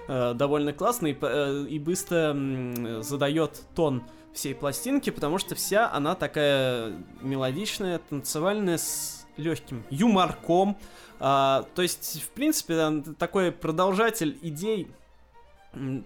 [0.08, 4.02] э, довольно классный э, и быстро э, задает тон
[4.34, 10.76] всей пластинки, потому что вся она такая мелодичная, танцевальная, с легким юморком.
[11.20, 14.88] А, то есть, в принципе, такой продолжатель идей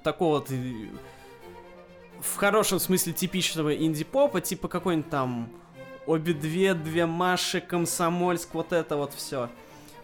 [0.05, 0.51] такого вот
[2.21, 5.51] в хорошем смысле типичного инди-попа, типа какой-нибудь там
[6.07, 9.51] обе-две, две Маши, Комсомольск, вот это вот все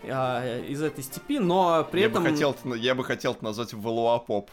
[0.05, 2.25] а, из этой степи, но при я этом...
[2.25, 4.51] Бы хотел, я бы хотел назвать Валуа Поп.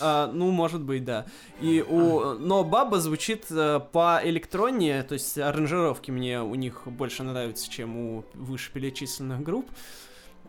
[0.00, 1.26] А, ну, может быть, да.
[1.60, 2.34] И у...
[2.34, 7.96] Но Баба звучит а, по электроне, то есть аранжировки мне у них больше нравятся, чем
[7.96, 9.66] у вышеперечисленных групп.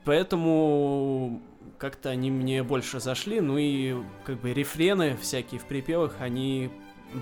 [0.05, 1.41] Поэтому
[1.77, 3.95] как-то они мне больше зашли, ну и
[4.25, 6.69] как бы рефрены всякие в припевах, они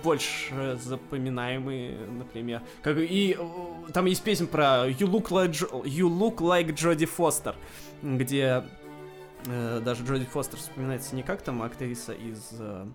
[0.04, 2.62] больше запоминаемые, например.
[2.82, 3.38] Как и
[3.94, 5.52] там есть песня про You Look Like,
[5.84, 7.56] you look like Джоди Фостер,
[8.02, 8.64] где
[9.46, 12.86] э, даже Джоди Фостер вспоминается не как там актриса из э,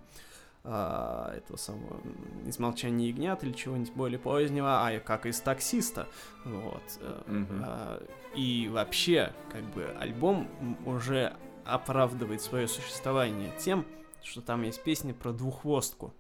[0.65, 2.01] э, этого самого
[2.47, 6.07] из молчания ягнят или чего-нибудь более позднего, а как из таксиста.
[6.45, 6.83] Вот.
[7.27, 8.09] Mm-hmm.
[8.37, 10.49] Э, и вообще, как бы, альбом
[10.85, 11.35] уже
[11.65, 13.85] оправдывает свое существование тем,
[14.23, 16.13] что там есть песня про двуххвостку.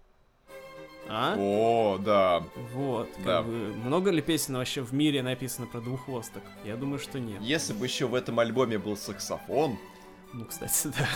[1.08, 1.36] А?
[1.38, 2.42] О, да.
[2.72, 3.38] Вот, да.
[3.38, 6.42] как бы, много ли песен вообще в мире написано про двуххвосток?
[6.64, 7.40] Я думаю, что нет.
[7.42, 9.78] Если бы еще в этом альбоме был саксофон,
[10.32, 11.08] ну, кстати, да.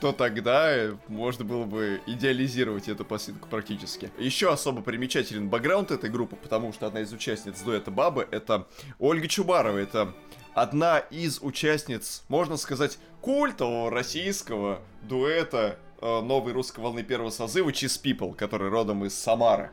[0.00, 4.10] То тогда можно было бы идеализировать эту пластинку практически.
[4.18, 8.66] Еще особо примечателен бэкграунд этой группы, потому что одна из участниц дуэта Бабы это
[8.98, 9.78] Ольга Чубарова.
[9.78, 10.14] Это
[10.62, 18.02] одна из участниц, можно сказать, культового российского дуэта э, новой русской волны первого созыва Cheese
[18.02, 19.70] People, который родом из Самары.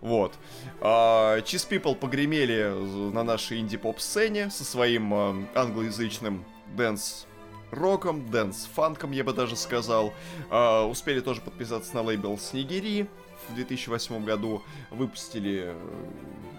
[0.00, 0.34] Вот.
[0.80, 2.72] А, Cheese People погремели
[3.12, 6.44] на нашей инди-поп-сцене со своим э, англоязычным
[6.76, 7.26] dance
[7.70, 10.12] роком, dance-фанком, я бы даже сказал.
[10.50, 13.08] А, успели тоже подписаться на лейбл Снегири
[13.48, 14.62] в 2008 году.
[14.90, 16.06] Выпустили э,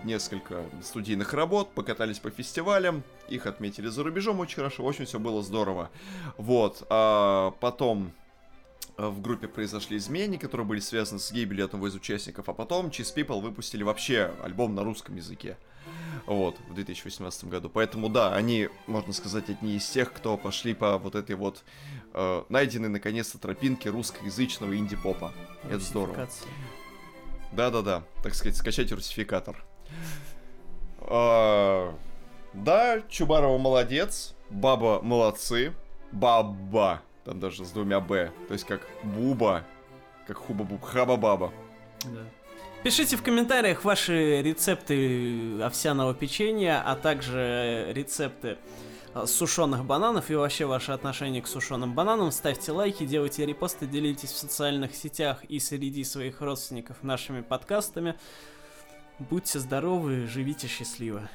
[0.03, 5.43] несколько студийных работ, покатались по фестивалям, их отметили за рубежом очень хорошо, очень все было
[5.43, 5.89] здорово.
[6.37, 8.11] Вот, а потом
[8.97, 12.87] э, в группе произошли изменения, которые были связаны с гибелью одного из участников, а потом
[12.87, 15.57] Cheese People выпустили вообще альбом на русском языке.
[16.25, 17.69] Вот, в 2018 году.
[17.69, 21.63] Поэтому, да, они, можно сказать, одни из тех, кто пошли по вот этой вот
[22.13, 25.31] э, найденной, наконец-то, тропинке русскоязычного инди-попа.
[25.63, 26.27] Это здорово.
[27.51, 29.63] Да-да-да, так сказать, скачать русификатор.
[30.99, 31.93] А,
[32.53, 35.73] да, Чубарова молодец, Баба молодцы,
[36.11, 39.63] Баба, там даже с двумя Б, то есть как Буба,
[40.27, 41.51] как Хуба-Буб, Хаба-Баба.
[42.83, 48.57] Пишите в комментариях ваши рецепты овсяного печенья, а также рецепты
[49.25, 52.31] сушеных бананов и вообще ваше отношение к сушеным бананам.
[52.31, 58.15] Ставьте лайки, делайте репосты, делитесь в социальных сетях и среди своих родственников нашими подкастами.
[59.19, 61.29] Будьте здоровы, живите счастливо.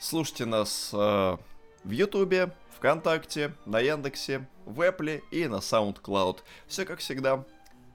[0.00, 1.36] Слушайте нас э,
[1.84, 6.38] в Ютубе, ВКонтакте, на Яндексе, в Apple и на SoundCloud.
[6.66, 7.44] Все как всегда.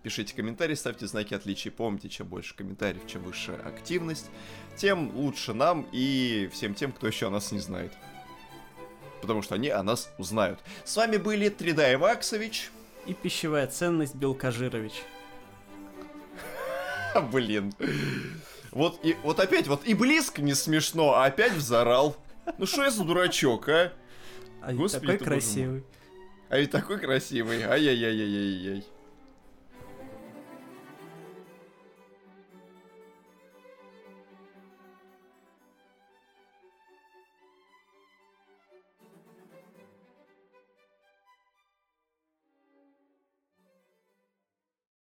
[0.01, 1.71] Пишите комментарии, ставьте знаки отличия.
[1.71, 4.29] Помните, чем больше комментариев, чем выше активность,
[4.77, 7.91] тем лучше нам и всем тем, кто еще нас не знает.
[9.21, 10.59] Потому что они о нас узнают.
[10.85, 12.71] С вами были 3D Иваксович.
[13.05, 15.03] И пищевая ценность Белкожирович.
[17.31, 17.73] Блин.
[18.71, 22.15] Вот, и, вот опять, вот и близко не смешно, а опять взорал.
[22.57, 23.91] Ну что я за дурачок, а?
[24.61, 25.83] А Господи, такой красивый.
[26.49, 27.63] А ведь такой красивый.
[27.63, 28.85] Ай-яй-яй-яй-яй-яй.